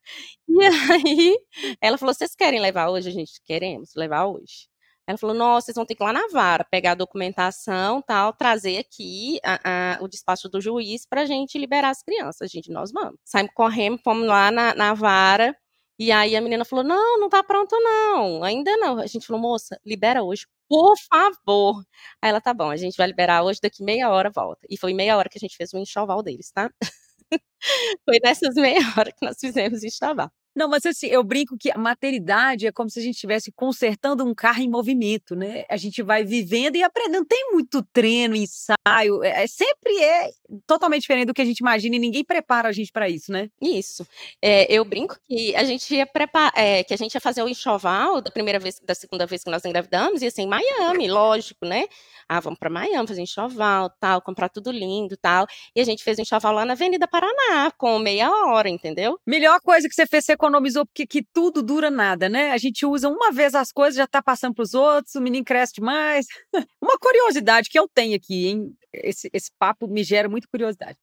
E 0.49 0.65
aí 0.65 1.39
ela 1.81 1.99
falou: 1.99 2.15
vocês 2.15 2.35
querem 2.35 2.61
levar 2.61 2.89
hoje? 2.89 3.09
A 3.09 3.12
gente 3.12 3.41
queremos 3.45 3.95
levar 3.95 4.27
hoje. 4.27 4.69
Ela 5.07 5.19
falou: 5.19 5.37
nossa, 5.37 5.67
vocês 5.67 5.75
vão 5.77 5.87
ter 5.87 5.95
que 5.95 6.03
ir 6.03 6.07
lá 6.07 6.12
na 6.12 6.29
vara, 6.29 6.65
pegar 6.65 6.93
a 6.93 6.95
documentação, 6.95 8.03
tal, 8.03 8.33
trazer 8.33 8.79
aqui 8.79 9.39
a, 9.45 9.97
a, 9.99 10.03
o 10.03 10.09
despacho 10.09 10.49
do 10.49 10.61
juiz 10.61 11.07
para 11.07 11.23
a 11.23 11.27
gente 11.27 11.59
liberar 11.59 11.91
as 11.91 12.03
crianças. 12.03 12.43
A 12.43 12.47
gente, 12.47 12.71
nós 12.71 12.91
vamos. 12.93 13.19
Saímos 13.25 13.53
correndo, 13.55 13.99
fomos 14.03 14.27
lá 14.27 14.51
na, 14.51 14.75
na 14.75 14.95
vara. 14.95 15.57
E 15.99 16.13
aí 16.13 16.37
a 16.37 16.41
menina 16.41 16.65
falou: 16.65 16.85
não, 16.85 17.19
não 17.19 17.29
tá 17.29 17.43
pronto, 17.43 17.75
não. 17.81 18.43
Ainda 18.45 18.77
não. 18.77 18.99
A 18.99 19.07
gente 19.07 19.27
falou, 19.27 19.41
moça, 19.41 19.81
libera 19.85 20.23
hoje, 20.23 20.47
por 20.69 20.95
favor. 21.11 21.83
Aí 22.21 22.31
ela, 22.31 22.41
tá 22.41 22.53
bom, 22.53 22.71
a 22.71 22.77
gente 22.77 22.97
vai 22.97 23.07
liberar 23.07 23.43
hoje, 23.45 23.61
daqui 23.63 23.83
meia 23.83 24.11
hora 24.11 24.31
volta. 24.31 24.67
E 24.69 24.77
foi 24.79 24.93
meia 24.95 25.17
hora 25.17 25.29
que 25.29 25.39
a 25.39 25.41
gente 25.41 25.57
fez 25.57 25.73
o 25.73 25.79
enxoval 25.79 26.23
deles, 26.23 26.51
tá? 26.53 26.71
foi 28.07 28.19
nessas 28.23 28.55
meia 28.57 28.81
hora 28.99 29.13
que 29.13 29.25
nós 29.27 29.39
fizemos 29.41 29.83
o 29.83 29.87
enxoval. 29.87 30.31
Não, 30.57 30.69
mas 30.69 30.87
assim, 30.87 31.07
eu 31.09 31.23
brinco 31.23 31.55
que 31.59 31.71
a 31.71 31.77
maternidade 31.77 32.66
é 32.66 32.73
como 32.73 32.88
se 32.88 32.99
a 32.99 33.03
gente 33.03 33.16
estivesse 33.16 33.53
consertando 33.53 34.25
um 34.25 34.35
carro 34.35 34.62
em 34.62 34.71
movimento, 34.71 35.37
né? 35.37 35.66
A 35.69 35.77
gente 35.77 36.03
vai 36.03 36.25
vivendo 36.25 36.77
e 36.77 36.83
aprendendo. 36.83 37.16
Não 37.16 37.25
tem 37.27 37.51
muito 37.53 37.83
treino, 37.92 38.35
ensaio. 38.35 39.23
É, 39.23 39.45
é 39.45 39.47
sempre 39.47 40.03
é 40.03 40.31
totalmente 40.66 41.03
diferente 41.03 41.27
do 41.27 41.35
que 41.35 41.42
a 41.42 41.45
gente 41.45 41.59
imagina 41.59 41.97
e 41.97 41.99
ninguém 41.99 42.25
prepara 42.25 42.71
a 42.71 42.73
gente 42.73 42.90
para 42.90 43.07
isso, 43.07 43.31
né? 43.31 43.51
Isso. 43.61 44.07
É, 44.40 44.73
eu 44.73 44.83
brinco 44.83 45.19
que 45.29 45.55
a 45.55 45.62
gente 45.62 45.95
ia 45.95 46.07
preparar, 46.07 46.53
é, 46.57 46.83
que 46.83 46.95
a 46.95 46.97
gente 46.97 47.12
ia 47.12 47.21
fazer 47.21 47.42
o 47.42 47.49
enxoval 47.49 48.23
da 48.23 48.31
primeira 48.31 48.59
vez, 48.59 48.81
da 48.81 48.95
segunda 48.95 49.27
vez 49.27 49.45
que 49.45 49.51
nós 49.51 49.62
engravidamos, 49.62 50.23
ia 50.23 50.31
ser 50.31 50.40
em 50.40 50.49
Miami, 50.49 51.07
lógico, 51.07 51.66
né? 51.66 51.85
Ah, 52.29 52.40
vamos 52.40 52.59
para 52.59 52.71
Miami 52.71 53.07
fazer 53.07 53.21
enxoval, 53.21 53.90
tal, 54.01 54.23
comprar 54.23 54.49
tudo 54.49 54.73
lindo, 54.73 55.16
tal. 55.16 55.47
E 55.75 55.81
a 55.81 55.85
gente 55.85 56.03
fez 56.03 56.19
o 56.19 56.23
enxoval 56.23 56.53
lá 56.53 56.64
na 56.64 56.73
Avenida 56.73 57.07
Paraná, 57.07 57.71
com 57.77 57.99
meia 57.99 58.31
hora, 58.31 58.69
entendeu? 58.69 59.19
Melhor 59.27 59.61
coisa 59.61 59.88
que 59.88 59.95
você 59.95 60.07
fez, 60.07 60.25
você 60.25 60.37
economizou, 60.47 60.87
porque 60.87 61.07
que 61.07 61.23
tudo 61.23 61.63
dura 61.63 61.91
nada, 61.91 62.29
né? 62.29 62.53
A 62.53 62.59
gente 62.59 62.87
usa 62.87 63.09
uma 63.09 63.33
vez 63.33 63.55
as 63.55 63.73
coisas, 63.73 63.97
já 63.97 64.07
tá 64.07 64.23
passando 64.23 64.55
para 64.55 64.63
os 64.63 64.75
outros, 64.75 65.15
o 65.15 65.21
menino 65.21 65.45
cresce 65.45 65.75
demais. 65.75 66.27
uma 66.81 66.97
curiosidade 66.99 67.69
que 67.69 67.79
eu 67.79 67.89
tenho 67.89 68.17
aqui, 68.17 68.47
hein? 68.47 68.77
Esse, 68.93 69.29
esse 69.33 69.51
papo 69.59 69.87
me 69.87 70.03
gera 70.03 70.29
muita 70.29 70.49
curiosidade. 70.49 70.97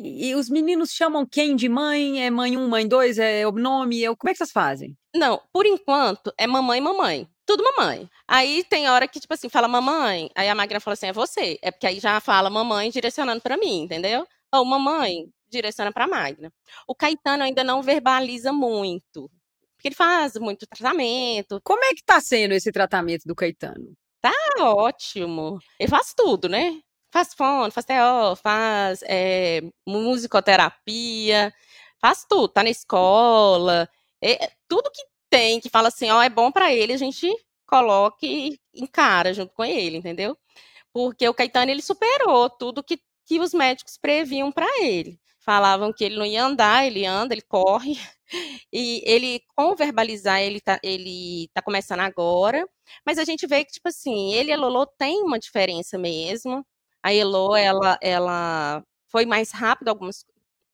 E 0.00 0.34
os 0.34 0.50
meninos 0.50 0.90
chamam 0.90 1.26
quem 1.26 1.56
de 1.56 1.68
mãe? 1.68 2.22
É 2.22 2.30
mãe 2.30 2.56
um, 2.56 2.68
mãe 2.68 2.86
dois? 2.86 3.18
É 3.18 3.46
o 3.46 3.52
nome? 3.52 4.04
É... 4.04 4.14
Como 4.14 4.28
é 4.28 4.32
que 4.32 4.38
vocês 4.38 4.52
fazem? 4.52 4.96
Não, 5.14 5.40
por 5.50 5.64
enquanto 5.64 6.32
é 6.36 6.46
mamãe, 6.46 6.80
mamãe. 6.80 7.26
Tudo 7.46 7.64
mamãe. 7.64 8.08
Aí 8.26 8.62
tem 8.64 8.88
hora 8.90 9.08
que, 9.08 9.18
tipo 9.18 9.32
assim, 9.32 9.48
fala 9.48 9.66
mamãe. 9.66 10.30
Aí 10.34 10.48
a 10.48 10.54
máquina 10.54 10.78
fala 10.78 10.92
assim, 10.92 11.06
é 11.06 11.12
você. 11.12 11.58
É 11.62 11.70
porque 11.70 11.86
aí 11.86 11.98
já 11.98 12.20
fala 12.20 12.50
mamãe 12.50 12.90
direcionando 12.90 13.40
para 13.40 13.56
mim, 13.56 13.82
entendeu? 13.82 14.26
Ou 14.52 14.64
mamãe 14.64 15.32
direciona 15.50 15.92
para 15.92 16.06
Magna. 16.06 16.52
O 16.86 16.94
Caetano 16.94 17.42
ainda 17.42 17.64
não 17.64 17.82
verbaliza 17.82 18.52
muito. 18.52 19.30
Porque 19.76 19.88
ele 19.88 19.94
faz 19.94 20.34
muito 20.34 20.66
tratamento. 20.66 21.60
Como 21.62 21.84
é 21.84 21.94
que 21.94 22.04
tá 22.04 22.20
sendo 22.20 22.52
esse 22.52 22.72
tratamento 22.72 23.22
do 23.24 23.34
Caetano? 23.34 23.96
Tá 24.20 24.32
ótimo. 24.60 25.58
Ele 25.78 25.88
faz 25.88 26.12
tudo, 26.14 26.48
né? 26.48 26.80
Faz 27.12 27.32
fono, 27.34 27.70
faz 27.70 27.86
TO, 27.86 28.36
faz 28.42 29.02
é, 29.04 29.62
musicoterapia, 29.86 31.54
faz 32.00 32.24
tudo. 32.28 32.48
Tá 32.48 32.62
na 32.62 32.70
escola. 32.70 33.88
É, 34.22 34.50
tudo 34.68 34.90
que 34.90 35.02
tem, 35.30 35.60
que 35.60 35.70
fala 35.70 35.88
assim, 35.88 36.10
ó, 36.10 36.22
é 36.22 36.28
bom 36.28 36.50
para 36.50 36.72
ele, 36.72 36.92
a 36.92 36.96
gente 36.96 37.28
coloca 37.66 38.26
e 38.26 38.58
encara 38.74 39.32
junto 39.34 39.52
com 39.54 39.64
ele, 39.64 39.98
entendeu? 39.98 40.36
Porque 40.92 41.28
o 41.28 41.34
Caetano, 41.34 41.70
ele 41.70 41.82
superou 41.82 42.50
tudo 42.50 42.82
que, 42.82 43.00
que 43.26 43.38
os 43.40 43.54
médicos 43.54 43.96
previam 43.98 44.50
para 44.50 44.66
ele. 44.82 45.20
Falavam 45.48 45.94
que 45.94 46.04
ele 46.04 46.18
não 46.18 46.26
ia 46.26 46.44
andar, 46.44 46.86
ele 46.86 47.06
anda, 47.06 47.32
ele 47.34 47.40
corre. 47.42 47.94
E 48.70 49.02
ele, 49.06 49.40
com 49.56 49.74
verbalizar, 49.74 50.42
ele 50.42 50.60
tá, 50.60 50.78
ele 50.82 51.48
tá 51.54 51.62
começando 51.62 52.00
agora. 52.00 52.68
Mas 53.06 53.16
a 53.18 53.24
gente 53.24 53.46
vê 53.46 53.64
que, 53.64 53.72
tipo 53.72 53.88
assim, 53.88 54.34
ele 54.34 54.50
e 54.50 54.52
a 54.52 54.56
Lolo 54.58 54.84
tem 54.98 55.22
uma 55.22 55.38
diferença 55.38 55.96
mesmo. 55.96 56.62
A 57.02 57.10
Elo, 57.14 57.56
ela, 57.56 57.98
ela 58.02 58.84
foi 59.10 59.24
mais 59.24 59.50
rápido 59.50 59.88
algumas 59.88 60.26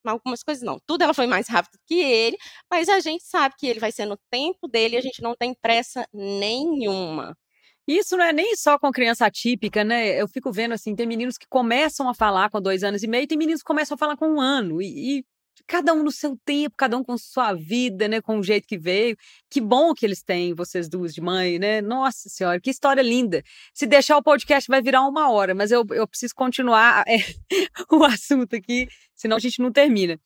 algumas 0.04 0.42
coisas 0.42 0.64
não. 0.64 0.80
Tudo 0.84 1.02
ela 1.02 1.14
foi 1.14 1.28
mais 1.28 1.48
rápido 1.48 1.78
que 1.86 1.94
ele, 2.00 2.36
mas 2.68 2.88
a 2.88 2.98
gente 2.98 3.22
sabe 3.24 3.54
que 3.56 3.68
ele 3.68 3.78
vai 3.80 3.92
ser 3.92 4.06
no 4.06 4.18
tempo 4.30 4.66
dele 4.66 4.96
a 4.96 5.00
gente 5.00 5.22
não 5.22 5.36
tem 5.36 5.54
pressa 5.54 6.08
nenhuma. 6.12 7.36
Isso 7.86 8.16
não 8.16 8.24
é 8.24 8.32
nem 8.32 8.56
só 8.56 8.78
com 8.78 8.90
criança 8.90 9.26
atípica, 9.26 9.84
né? 9.84 10.20
Eu 10.20 10.26
fico 10.26 10.50
vendo 10.50 10.72
assim, 10.72 10.94
tem 10.96 11.06
meninos 11.06 11.36
que 11.36 11.46
começam 11.48 12.08
a 12.08 12.14
falar 12.14 12.48
com 12.50 12.60
dois 12.60 12.82
anos 12.82 13.02
e 13.02 13.06
meio, 13.06 13.26
tem 13.26 13.36
meninos 13.36 13.62
que 13.62 13.66
começam 13.66 13.94
a 13.94 13.98
falar 13.98 14.16
com 14.16 14.26
um 14.26 14.40
ano. 14.40 14.80
E, 14.80 15.18
e 15.18 15.24
cada 15.66 15.92
um 15.92 16.02
no 16.02 16.10
seu 16.10 16.38
tempo, 16.44 16.74
cada 16.76 16.96
um 16.96 17.04
com 17.04 17.16
sua 17.18 17.52
vida, 17.52 18.08
né? 18.08 18.20
Com 18.22 18.38
o 18.38 18.42
jeito 18.42 18.66
que 18.66 18.78
veio. 18.78 19.16
Que 19.50 19.60
bom 19.60 19.92
que 19.92 20.06
eles 20.06 20.22
têm, 20.22 20.54
vocês 20.54 20.88
duas 20.88 21.14
de 21.14 21.20
mãe, 21.20 21.58
né? 21.58 21.82
Nossa 21.82 22.28
Senhora, 22.28 22.60
que 22.60 22.70
história 22.70 23.02
linda. 23.02 23.42
Se 23.74 23.86
deixar 23.86 24.16
o 24.16 24.22
podcast 24.22 24.68
vai 24.68 24.80
virar 24.80 25.02
uma 25.02 25.30
hora, 25.30 25.54
mas 25.54 25.70
eu, 25.70 25.84
eu 25.90 26.08
preciso 26.08 26.34
continuar 26.34 27.04
é, 27.06 27.18
o 27.92 28.04
assunto 28.04 28.56
aqui, 28.56 28.88
senão 29.14 29.36
a 29.36 29.40
gente 29.40 29.60
não 29.60 29.70
termina. 29.70 30.18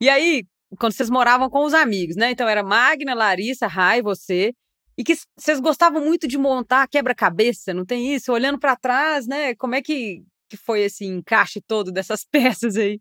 E 0.00 0.08
aí, 0.08 0.44
quando 0.78 0.92
vocês 0.92 1.10
moravam 1.10 1.50
com 1.50 1.64
os 1.64 1.74
amigos, 1.74 2.16
né? 2.16 2.30
Então 2.30 2.48
era 2.48 2.62
Magna, 2.62 3.14
Larissa, 3.14 3.66
Rai, 3.66 4.00
você 4.00 4.54
e 5.00 5.04
que 5.04 5.16
vocês 5.38 5.58
gostavam 5.60 6.04
muito 6.04 6.28
de 6.28 6.36
montar 6.36 6.86
quebra-cabeça, 6.86 7.72
não 7.72 7.86
tem 7.86 8.14
isso? 8.14 8.30
Olhando 8.34 8.58
para 8.58 8.76
trás, 8.76 9.26
né? 9.26 9.54
Como 9.54 9.74
é 9.74 9.80
que, 9.80 10.22
que 10.46 10.58
foi 10.58 10.82
esse 10.82 11.06
encaixe 11.06 11.58
todo 11.62 11.90
dessas 11.90 12.22
peças 12.30 12.76
aí? 12.76 12.98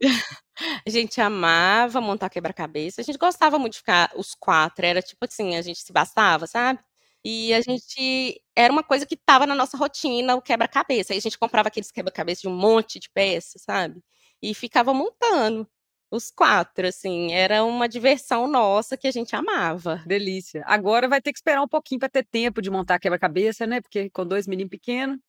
A 0.88 0.90
gente 0.90 1.20
amava 1.22 2.00
montar 2.02 2.30
quebra-cabeça, 2.30 3.02
a 3.02 3.04
gente 3.04 3.18
gostava 3.18 3.60
muito 3.60 3.74
de 3.74 3.80
ficar 3.80 4.12
os 4.16 4.34
quatro, 4.40 4.86
era 4.86 5.02
tipo 5.02 5.26
assim, 5.26 5.58
a 5.58 5.62
gente 5.62 5.80
se 5.82 5.92
bastava, 5.92 6.48
sabe? 6.48 6.80
E 7.26 7.54
a 7.54 7.60
gente 7.62 8.42
era 8.56 8.72
uma 8.72 8.84
coisa 8.84 9.06
que 9.06 9.16
estava 9.16 9.46
na 9.46 9.54
nossa 9.56 9.78
rotina, 9.78 10.36
o 10.36 10.42
quebra-cabeça. 10.42 11.12
Aí 11.14 11.18
a 11.20 11.22
gente 11.22 11.38
comprava 11.38 11.68
aqueles 11.68 11.92
quebra-cabeça 11.92 12.42
de 12.44 12.48
um 12.48 12.56
monte 12.56 12.98
de 13.00 13.10
peças, 13.14 13.62
sabe? 13.64 14.02
E 14.42 14.54
ficava 14.54 14.94
montando. 14.94 15.68
Os 16.12 16.32
quatro, 16.32 16.88
assim, 16.88 17.32
era 17.34 17.64
uma 17.64 17.88
diversão 17.88 18.48
nossa 18.48 18.98
que 18.98 19.08
a 19.08 19.12
gente 19.12 19.36
amava. 19.36 20.02
Delícia. 20.08 20.64
Agora 20.66 21.08
vai 21.08 21.22
ter 21.22 21.32
que 21.32 21.38
esperar 21.38 21.62
um 21.62 21.68
pouquinho 21.68 22.00
para 22.00 22.10
ter 22.10 22.26
tempo 22.26 22.64
de 22.64 22.72
montar 22.72 22.98
quebra-cabeça, 22.98 23.68
né? 23.68 23.80
Porque 23.80 24.10
com 24.10 24.26
dois 24.26 24.48
meninos 24.48 24.72
pequenos. 24.72 25.20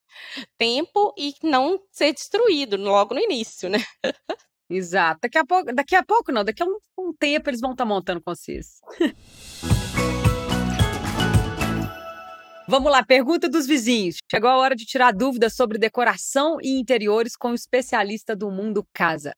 Tempo 0.56 1.14
e 1.18 1.34
não 1.42 1.78
ser 1.92 2.14
destruído 2.14 2.78
logo 2.78 3.14
no 3.14 3.20
início, 3.20 3.68
né? 3.68 3.78
Exato. 4.70 5.20
Daqui 5.22 5.36
a 5.36 5.44
pouco, 5.44 5.74
daqui 5.74 5.94
a 5.94 6.02
pouco 6.02 6.32
não, 6.32 6.44
daqui 6.44 6.62
a 6.62 6.66
um, 6.66 6.78
um 6.98 7.12
tempo 7.12 7.50
eles 7.50 7.60
vão 7.60 7.72
estar 7.72 7.84
tá 7.84 7.88
montando 7.88 8.22
com 8.22 8.34
vocês. 8.34 8.80
Vamos 12.66 12.90
lá, 12.90 13.04
pergunta 13.04 13.48
dos 13.48 13.66
vizinhos. 13.66 14.18
Chegou 14.30 14.48
a 14.48 14.56
hora 14.56 14.76
de 14.76 14.86
tirar 14.86 15.12
dúvidas 15.12 15.54
sobre 15.54 15.76
decoração 15.76 16.58
e 16.62 16.78
interiores 16.78 17.36
com 17.36 17.50
o 17.50 17.54
especialista 17.54 18.34
do 18.34 18.48
mundo 18.50 18.86
casa. 18.94 19.34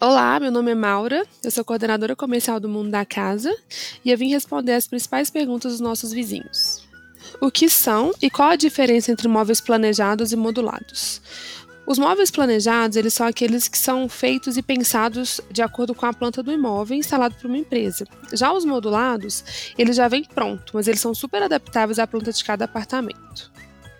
Olá, 0.00 0.38
meu 0.38 0.52
nome 0.52 0.70
é 0.70 0.74
Maura, 0.74 1.26
eu 1.42 1.50
sou 1.50 1.64
coordenadora 1.64 2.14
comercial 2.14 2.60
do 2.60 2.68
Mundo 2.68 2.90
da 2.90 3.04
Casa 3.04 3.52
e 4.04 4.10
eu 4.10 4.16
vim 4.16 4.28
responder 4.28 4.74
as 4.74 4.86
principais 4.86 5.28
perguntas 5.28 5.72
dos 5.72 5.80
nossos 5.80 6.12
vizinhos. 6.12 6.86
O 7.40 7.50
que 7.50 7.68
são 7.68 8.12
e 8.22 8.30
qual 8.30 8.50
a 8.50 8.56
diferença 8.56 9.10
entre 9.10 9.26
móveis 9.26 9.60
planejados 9.60 10.32
e 10.32 10.36
modulados? 10.36 11.20
Os 11.86 11.98
móveis 11.98 12.30
planejados, 12.30 12.96
eles 12.96 13.14
são 13.14 13.26
aqueles 13.26 13.66
que 13.66 13.78
são 13.78 14.08
feitos 14.08 14.56
e 14.56 14.62
pensados 14.62 15.40
de 15.50 15.62
acordo 15.62 15.94
com 15.94 16.06
a 16.06 16.12
planta 16.12 16.42
do 16.42 16.52
imóvel 16.52 16.98
instalado 16.98 17.34
por 17.34 17.46
uma 17.46 17.56
empresa. 17.56 18.04
Já 18.32 18.52
os 18.52 18.64
modulados, 18.64 19.72
eles 19.78 19.96
já 19.96 20.06
vêm 20.06 20.22
pronto, 20.22 20.72
mas 20.74 20.86
eles 20.86 21.00
são 21.00 21.14
super 21.14 21.42
adaptáveis 21.42 21.98
à 21.98 22.06
planta 22.06 22.30
de 22.30 22.44
cada 22.44 22.66
apartamento. 22.66 23.50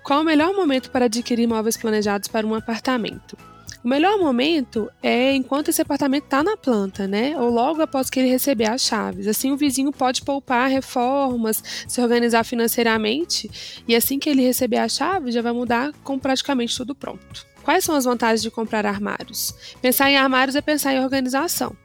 Qual 0.05 0.21
o 0.21 0.25
melhor 0.25 0.55
momento 0.55 0.91
para 0.91 1.07
adquirir 1.07 1.47
móveis 1.47 1.77
planejados 1.77 2.29
para 2.29 2.47
um 2.47 2.55
apartamento? 2.55 3.37
O 3.83 3.88
melhor 3.88 4.19
momento 4.19 4.91
é 5.03 5.33
enquanto 5.35 5.69
esse 5.69 5.81
apartamento 5.81 6.25
está 6.25 6.43
na 6.43 6.57
planta, 6.57 7.07
né? 7.07 7.38
Ou 7.38 7.49
logo 7.49 7.81
após 7.81 8.11
que 8.11 8.19
ele 8.19 8.29
receber 8.29 8.69
as 8.69 8.83
chaves. 8.83 9.27
Assim, 9.27 9.53
o 9.53 9.57
vizinho 9.57 9.93
pode 9.93 10.23
poupar 10.23 10.69
reformas, 10.69 11.62
se 11.87 12.01
organizar 12.01 12.45
financeiramente 12.45 13.83
e 13.87 13.95
assim 13.95 14.19
que 14.19 14.29
ele 14.29 14.43
receber 14.43 14.79
a 14.79 14.88
chave, 14.88 15.31
já 15.31 15.41
vai 15.41 15.53
mudar 15.53 15.93
com 16.03 16.19
praticamente 16.19 16.77
tudo 16.77 16.95
pronto. 16.95 17.47
Quais 17.62 17.85
são 17.85 17.95
as 17.95 18.05
vantagens 18.05 18.43
de 18.43 18.51
comprar 18.51 18.87
armários? 18.87 19.55
Pensar 19.83 20.11
em 20.11 20.17
armários 20.17 20.57
é 20.57 20.61
pensar 20.61 20.95
em 20.95 21.01
organização. 21.01 21.77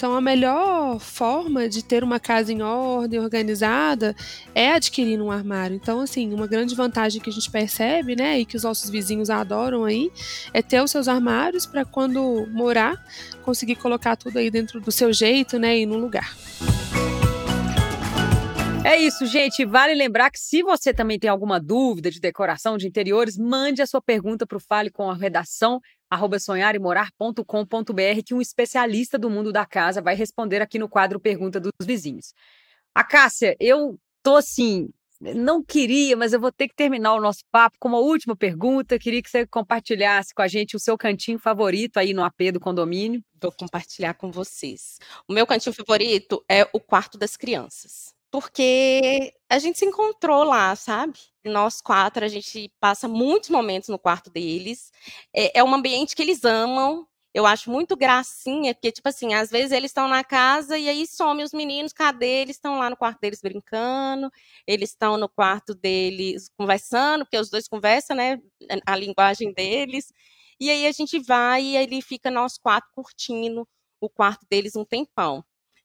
Então, 0.00 0.16
a 0.16 0.20
melhor 0.22 0.98
forma 0.98 1.68
de 1.68 1.84
ter 1.84 2.02
uma 2.02 2.18
casa 2.18 2.50
em 2.50 2.62
ordem, 2.62 3.20
organizada, 3.20 4.16
é 4.54 4.72
adquirir 4.72 5.20
um 5.20 5.30
armário. 5.30 5.76
Então, 5.76 6.00
assim, 6.00 6.32
uma 6.32 6.46
grande 6.46 6.74
vantagem 6.74 7.20
que 7.20 7.28
a 7.28 7.32
gente 7.32 7.50
percebe, 7.50 8.16
né, 8.16 8.40
e 8.40 8.46
que 8.46 8.56
os 8.56 8.62
nossos 8.62 8.88
vizinhos 8.88 9.28
adoram 9.28 9.84
aí, 9.84 10.10
é 10.54 10.62
ter 10.62 10.82
os 10.82 10.90
seus 10.90 11.06
armários 11.06 11.66
para 11.66 11.84
quando 11.84 12.48
morar, 12.50 12.96
conseguir 13.42 13.74
colocar 13.74 14.16
tudo 14.16 14.38
aí 14.38 14.50
dentro 14.50 14.80
do 14.80 14.90
seu 14.90 15.12
jeito, 15.12 15.58
né, 15.58 15.80
e 15.80 15.84
no 15.84 15.98
lugar. 15.98 16.34
É 18.82 18.96
isso, 18.96 19.26
gente. 19.26 19.62
Vale 19.66 19.94
lembrar 19.94 20.30
que 20.30 20.38
se 20.40 20.62
você 20.62 20.94
também 20.94 21.18
tem 21.18 21.28
alguma 21.28 21.60
dúvida 21.60 22.10
de 22.10 22.18
decoração 22.18 22.78
de 22.78 22.86
interiores, 22.86 23.36
mande 23.36 23.82
a 23.82 23.86
sua 23.86 24.00
pergunta 24.00 24.46
para 24.46 24.56
o 24.56 24.60
Fale 24.60 24.90
com 24.90 25.10
a 25.10 25.14
redação 25.14 25.80
sonharemorar.com.br 26.40 28.22
que 28.24 28.34
um 28.34 28.40
especialista 28.40 29.18
do 29.18 29.28
mundo 29.28 29.52
da 29.52 29.66
casa 29.66 30.00
vai 30.00 30.14
responder 30.14 30.62
aqui 30.62 30.78
no 30.78 30.88
quadro 30.88 31.20
Pergunta 31.20 31.60
dos 31.60 31.72
Vizinhos. 31.82 32.32
A 32.94 33.04
Cássia, 33.04 33.54
eu 33.60 33.98
tô 34.22 34.36
assim, 34.36 34.88
não 35.20 35.62
queria, 35.62 36.16
mas 36.16 36.32
eu 36.32 36.40
vou 36.40 36.50
ter 36.50 36.66
que 36.66 36.74
terminar 36.74 37.14
o 37.14 37.20
nosso 37.20 37.44
papo 37.52 37.76
com 37.78 37.88
uma 37.88 37.98
última 37.98 38.34
pergunta. 38.34 38.98
Queria 38.98 39.22
que 39.22 39.28
você 39.28 39.46
compartilhasse 39.46 40.32
com 40.34 40.40
a 40.40 40.48
gente 40.48 40.74
o 40.74 40.80
seu 40.80 40.96
cantinho 40.96 41.38
favorito 41.38 41.98
aí 41.98 42.14
no 42.14 42.24
AP 42.24 42.50
do 42.50 42.58
condomínio. 42.58 43.22
Vou 43.40 43.52
compartilhar 43.52 44.14
com 44.14 44.32
vocês. 44.32 44.96
O 45.28 45.34
meu 45.34 45.46
cantinho 45.46 45.74
favorito 45.74 46.42
é 46.48 46.66
o 46.72 46.80
quarto 46.80 47.18
das 47.18 47.36
crianças 47.36 48.18
porque 48.30 49.32
a 49.48 49.58
gente 49.58 49.78
se 49.78 49.84
encontrou 49.84 50.44
lá, 50.44 50.74
sabe? 50.76 51.18
Nós 51.44 51.80
quatro, 51.80 52.24
a 52.24 52.28
gente 52.28 52.72
passa 52.80 53.08
muitos 53.08 53.50
momentos 53.50 53.88
no 53.88 53.98
quarto 53.98 54.30
deles. 54.30 54.92
É, 55.34 55.58
é 55.60 55.64
um 55.64 55.74
ambiente 55.74 56.14
que 56.16 56.22
eles 56.22 56.44
amam 56.44 57.06
Eu 57.34 57.46
acho 57.46 57.70
muito 57.70 57.96
gracinha, 57.96 58.74
porque, 58.74 58.90
tipo 58.92 59.08
assim, 59.08 59.34
às 59.34 59.50
vezes 59.50 59.70
eles 59.72 59.90
estão 59.90 60.08
na 60.08 60.24
casa 60.24 60.76
e 60.78 60.88
aí 60.88 61.06
some 61.06 61.42
os 61.44 61.52
meninos, 61.52 61.92
cadê? 61.92 62.42
Eles 62.42 62.56
estão 62.56 62.78
lá 62.78 62.90
no 62.90 62.96
quarto 62.96 63.20
deles 63.20 63.40
brincando, 63.42 64.30
eles 64.66 64.90
estão 64.90 65.16
no 65.16 65.28
quarto 65.28 65.74
deles 65.74 66.48
conversando, 66.58 67.24
porque 67.24 67.38
os 67.38 67.48
dois 67.50 67.68
conversam, 67.68 68.16
né? 68.16 68.38
A 68.86 68.96
linguagem 68.96 69.52
deles. 69.52 70.12
E 70.60 70.70
aí 70.70 70.86
a 70.86 70.92
gente 70.92 71.18
vai 71.20 71.62
e 71.62 71.76
ele 71.76 72.02
fica 72.02 72.30
nós 72.30 72.58
quatro 72.58 72.90
curtindo 72.94 73.66
o 74.00 74.08
quarto 74.10 74.44
deles 74.50 74.76
um 74.76 74.84
tempão. 74.84 75.44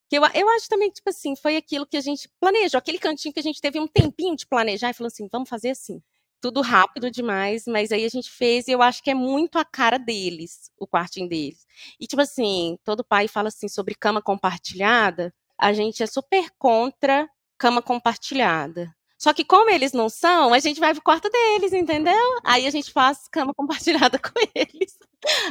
Que 0.10 0.18
eu, 0.18 0.24
eu 0.34 0.50
acho 0.50 0.68
também, 0.70 0.90
tipo 0.92 1.10
assim, 1.10 1.36
foi 1.36 1.58
aquilo 1.58 1.86
que 1.86 1.98
a 1.98 2.02
gente 2.02 2.30
planejou, 2.40 2.78
aquele 2.78 3.00
cantinho 3.00 3.34
que 3.34 3.40
a 3.40 3.44
gente 3.44 3.60
teve 3.62 3.80
um 3.80 3.88
tempinho 3.88 4.36
de 4.36 4.46
planejar 4.46 4.92
e 4.92 4.94
falou 4.94 5.08
assim, 5.08 5.28
vamos 5.32 5.50
fazer 5.50 5.72
assim 5.72 6.02
tudo 6.46 6.62
rápido 6.62 7.10
demais, 7.10 7.64
mas 7.66 7.92
aí 7.92 8.06
a 8.06 8.10
gente 8.10 8.30
fez 8.30 8.68
e 8.68 8.72
eu 8.72 8.82
acho 8.82 9.02
que 9.02 9.10
é 9.10 9.16
muito 9.16 9.58
a 9.58 9.66
cara 9.66 9.98
deles, 9.98 10.70
o 10.78 10.86
quartinho 10.86 11.28
deles. 11.28 11.66
E 12.00 12.06
tipo 12.06 12.22
assim, 12.22 12.78
todo 12.84 13.04
pai 13.04 13.28
fala 13.28 13.48
assim 13.48 13.68
sobre 13.68 13.96
cama 13.96 14.22
compartilhada, 14.22 15.34
a 15.58 15.74
gente 15.74 16.04
é 16.04 16.06
super 16.06 16.52
contra 16.60 17.28
cama 17.58 17.82
compartilhada. 17.82 18.94
Só 19.18 19.34
que 19.34 19.46
como 19.46 19.70
eles 19.70 19.94
não 19.94 20.10
são, 20.10 20.54
a 20.54 20.60
gente 20.60 20.80
vai 20.80 20.94
pro 20.94 21.02
quarto 21.02 21.30
deles, 21.30 21.74
entendeu? 21.74 22.14
Aí 22.44 22.68
a 22.68 22.70
gente 22.70 22.92
faz 22.92 23.28
cama 23.32 23.54
compartilhada 23.56 24.20
com 24.20 24.32
eles. 24.54 24.98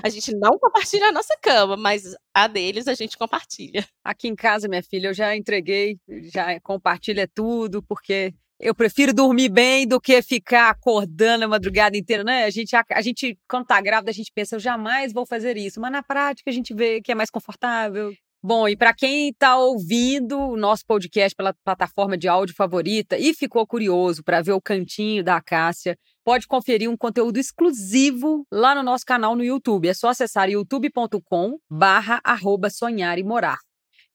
A 0.03 0.09
gente 0.09 0.35
não 0.37 0.59
compartilha 0.59 1.09
a 1.09 1.13
nossa 1.13 1.37
cama, 1.41 1.77
mas 1.77 2.15
a 2.33 2.47
deles 2.47 2.87
a 2.87 2.95
gente 2.95 3.17
compartilha. 3.17 3.87
Aqui 4.05 4.29
em 4.29 4.37
casa, 4.37 4.69
minha 4.69 4.83
filha, 4.83 5.09
eu 5.09 5.15
já 5.15 5.35
entreguei, 5.35 5.99
já 6.33 6.61
compartilha 6.61 7.27
tudo, 7.27 7.83
porque 7.83 8.35
eu 8.61 8.75
prefiro 8.75 9.13
dormir 9.13 9.49
bem 9.49 9.87
do 9.87 10.01
que 10.01 10.23
ficar 10.23 10.71
acordando 10.71 11.45
a 11.45 11.49
madrugada 11.49 11.97
inteira, 11.97 12.23
né? 12.23 12.45
A 12.45 12.51
gente, 12.51 12.77
a, 12.77 12.85
a, 12.93 13.01
gente, 13.01 13.39
quando 13.49 13.67
tá 13.67 13.81
grávida, 13.81 14.11
a 14.11 14.15
gente 14.15 14.31
pensa, 14.33 14.55
eu 14.55 14.61
jamais 14.61 15.13
vou 15.13 15.27
fazer 15.27 15.57
isso, 15.57 15.81
mas 15.81 15.91
na 15.91 16.03
prática 16.03 16.51
a 16.51 16.55
gente 16.55 16.73
vê 16.73 17.01
que 17.03 17.11
é 17.11 17.15
mais 17.15 17.31
confortável. 17.31 18.13
Bom, 18.47 18.69
e 18.69 18.77
para 18.77 18.93
quem 18.93 19.31
está 19.31 19.57
ouvindo 19.57 20.39
o 20.39 20.55
nosso 20.55 20.85
podcast 20.85 21.35
pela 21.35 21.55
plataforma 21.65 22.15
de 22.15 22.29
áudio 22.29 22.55
favorita 22.55 23.17
e 23.17 23.33
ficou 23.33 23.67
curioso 23.67 24.23
para 24.23 24.43
ver 24.43 24.53
o 24.53 24.61
cantinho 24.61 25.25
da 25.25 25.41
Cássia, 25.41 25.97
pode 26.23 26.47
conferir 26.47 26.91
um 26.91 26.97
conteúdo 26.97 27.39
exclusivo 27.39 28.47
lá 28.53 28.75
no 28.75 28.83
nosso 28.83 29.07
canal 29.07 29.35
no 29.35 29.43
YouTube. 29.43 29.89
É 29.89 29.95
só 29.95 30.09
acessar 30.09 30.51
youtube.com 30.51 31.57
barra 31.71 32.21
sonhar 32.71 33.19
e 33.19 33.25
morar. 33.25 33.57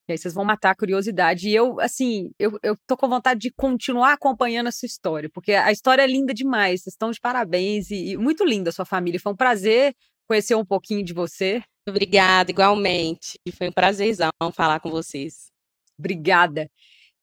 E 0.07 0.11
aí 0.11 0.17
vocês 0.19 0.35
vão 0.35 0.45
matar 0.45 0.69
a 0.69 0.75
curiosidade. 0.75 1.49
E 1.49 1.55
eu, 1.55 1.79
assim, 1.79 2.29
eu, 2.37 2.51
eu 2.61 2.77
tô 2.85 2.95
com 2.95 3.09
vontade 3.09 3.39
de 3.39 3.51
continuar 3.51 4.13
acompanhando 4.13 4.67
essa 4.67 4.85
história, 4.85 5.27
porque 5.33 5.53
a 5.53 5.71
história 5.71 6.03
é 6.03 6.07
linda 6.07 6.35
demais. 6.35 6.83
Vocês 6.83 6.93
estão 6.93 7.09
de 7.09 7.19
parabéns 7.19 7.89
e, 7.89 8.11
e 8.11 8.17
muito 8.17 8.45
linda 8.45 8.69
a 8.69 8.73
sua 8.73 8.85
família. 8.85 9.19
Foi 9.19 9.33
um 9.33 9.35
prazer 9.35 9.95
conhecer 10.27 10.53
um 10.53 10.63
pouquinho 10.63 11.03
de 11.03 11.13
você. 11.13 11.63
Obrigada, 11.89 12.51
igualmente. 12.51 13.39
Foi 13.57 13.69
um 13.69 13.71
prazerzão 13.71 14.29
falar 14.53 14.79
com 14.79 14.89
vocês. 14.89 15.51
Obrigada. 15.97 16.69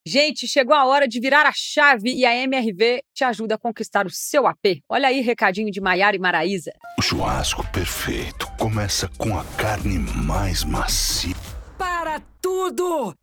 Gente, 0.07 0.47
chegou 0.47 0.75
a 0.75 0.87
hora 0.87 1.09
de 1.09 1.19
virar 1.19 1.47
a 1.47 1.53
chave 1.53 2.15
e 2.15 2.25
a 2.25 2.35
MRV 2.35 3.03
te 3.13 3.25
ajuda 3.25 3.57
a 3.57 3.59
conquistar 3.59 4.07
o 4.07 4.11
seu 4.11 4.47
AP. 4.47 4.81
Olha 4.89 5.09
aí, 5.09 5.21
recadinho 5.21 5.71
de 5.71 5.81
Maiara 5.81 6.15
e 6.15 6.19
Maraísa. 6.21 6.73
O 6.99 7.03
churrasco 7.03 7.67
perfeito 7.73 8.47
começa 8.57 9.11
com 9.19 9.37
a 9.37 9.45
carne 9.57 9.99
mais 9.99 10.63
macia 10.63 11.35
para 11.77 12.21
tudo! 12.41 13.15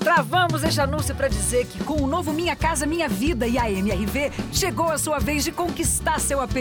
Travamos 0.00 0.64
este 0.64 0.80
anúncio 0.80 1.14
para 1.14 1.28
dizer 1.28 1.66
que 1.66 1.82
com 1.84 2.02
o 2.02 2.06
novo 2.06 2.32
Minha 2.32 2.56
Casa 2.56 2.86
Minha 2.86 3.08
Vida 3.08 3.46
e 3.46 3.56
a 3.56 3.70
MRV, 3.70 4.32
chegou 4.52 4.90
a 4.90 4.98
sua 4.98 5.20
vez 5.20 5.44
de 5.44 5.52
conquistar 5.52 6.18
seu 6.18 6.40
AP. 6.40 6.56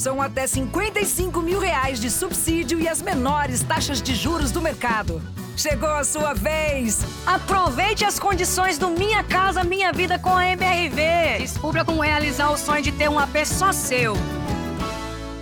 São 0.00 0.22
até 0.22 0.46
55 0.46 1.42
mil 1.42 1.60
reais 1.60 2.00
de 2.00 2.10
subsídio 2.10 2.80
e 2.80 2.88
as 2.88 3.02
menores 3.02 3.62
taxas 3.62 4.00
de 4.00 4.14
juros 4.14 4.50
do 4.50 4.58
mercado. 4.58 5.20
Chegou 5.54 5.90
a 5.90 6.02
sua 6.04 6.32
vez! 6.32 7.00
Aproveite 7.26 8.02
as 8.02 8.18
condições 8.18 8.78
do 8.78 8.88
Minha 8.88 9.22
Casa 9.22 9.62
Minha 9.62 9.92
Vida 9.92 10.18
com 10.18 10.34
a 10.34 10.52
MRV. 10.52 11.40
Descubra 11.40 11.84
como 11.84 12.00
realizar 12.00 12.50
o 12.50 12.56
sonho 12.56 12.80
de 12.80 12.92
ter 12.92 13.10
um 13.10 13.18
AP 13.18 13.44
só 13.44 13.72
seu. 13.72 14.14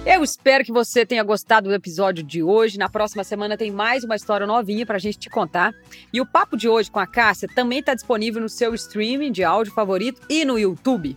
Eu 0.04 0.24
espero 0.24 0.64
que 0.64 0.72
você 0.72 1.06
tenha 1.06 1.22
gostado 1.22 1.68
do 1.68 1.74
episódio 1.74 2.24
de 2.24 2.42
hoje. 2.42 2.78
Na 2.78 2.88
próxima 2.88 3.22
semana 3.22 3.56
tem 3.56 3.70
mais 3.70 4.02
uma 4.02 4.16
história 4.16 4.44
novinha 4.44 4.84
para 4.84 4.96
a 4.96 4.98
gente 4.98 5.18
te 5.18 5.30
contar. 5.30 5.72
E 6.12 6.20
o 6.20 6.26
papo 6.26 6.56
de 6.56 6.68
hoje 6.68 6.90
com 6.90 6.98
a 6.98 7.06
Cássia 7.06 7.48
também 7.54 7.78
está 7.78 7.94
disponível 7.94 8.42
no 8.42 8.48
seu 8.48 8.74
streaming 8.74 9.30
de 9.30 9.44
áudio 9.44 9.72
favorito 9.72 10.20
e 10.28 10.44
no 10.44 10.58
YouTube. 10.58 11.16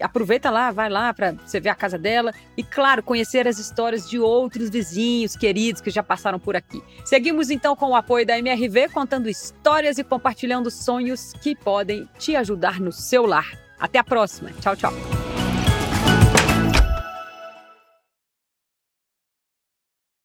Aproveita 0.00 0.50
lá, 0.50 0.70
vai 0.70 0.88
lá 0.88 1.12
para 1.12 1.32
você 1.32 1.60
ver 1.60 1.70
a 1.70 1.74
casa 1.74 1.98
dela 1.98 2.32
e, 2.56 2.62
claro, 2.62 3.02
conhecer 3.02 3.46
as 3.48 3.58
histórias 3.58 4.08
de 4.08 4.18
outros 4.18 4.70
vizinhos 4.70 5.36
queridos 5.36 5.80
que 5.80 5.90
já 5.90 6.02
passaram 6.02 6.38
por 6.38 6.56
aqui. 6.56 6.82
Seguimos 7.04 7.50
então 7.50 7.74
com 7.74 7.90
o 7.90 7.96
apoio 7.96 8.26
da 8.26 8.38
MRV, 8.38 8.88
contando 8.90 9.28
histórias 9.28 9.98
e 9.98 10.04
compartilhando 10.04 10.70
sonhos 10.70 11.32
que 11.40 11.54
podem 11.54 12.08
te 12.18 12.36
ajudar 12.36 12.80
no 12.80 12.92
seu 12.92 13.26
lar. 13.26 13.58
Até 13.78 13.98
a 13.98 14.04
próxima. 14.04 14.50
Tchau, 14.60 14.76
tchau. 14.76 14.92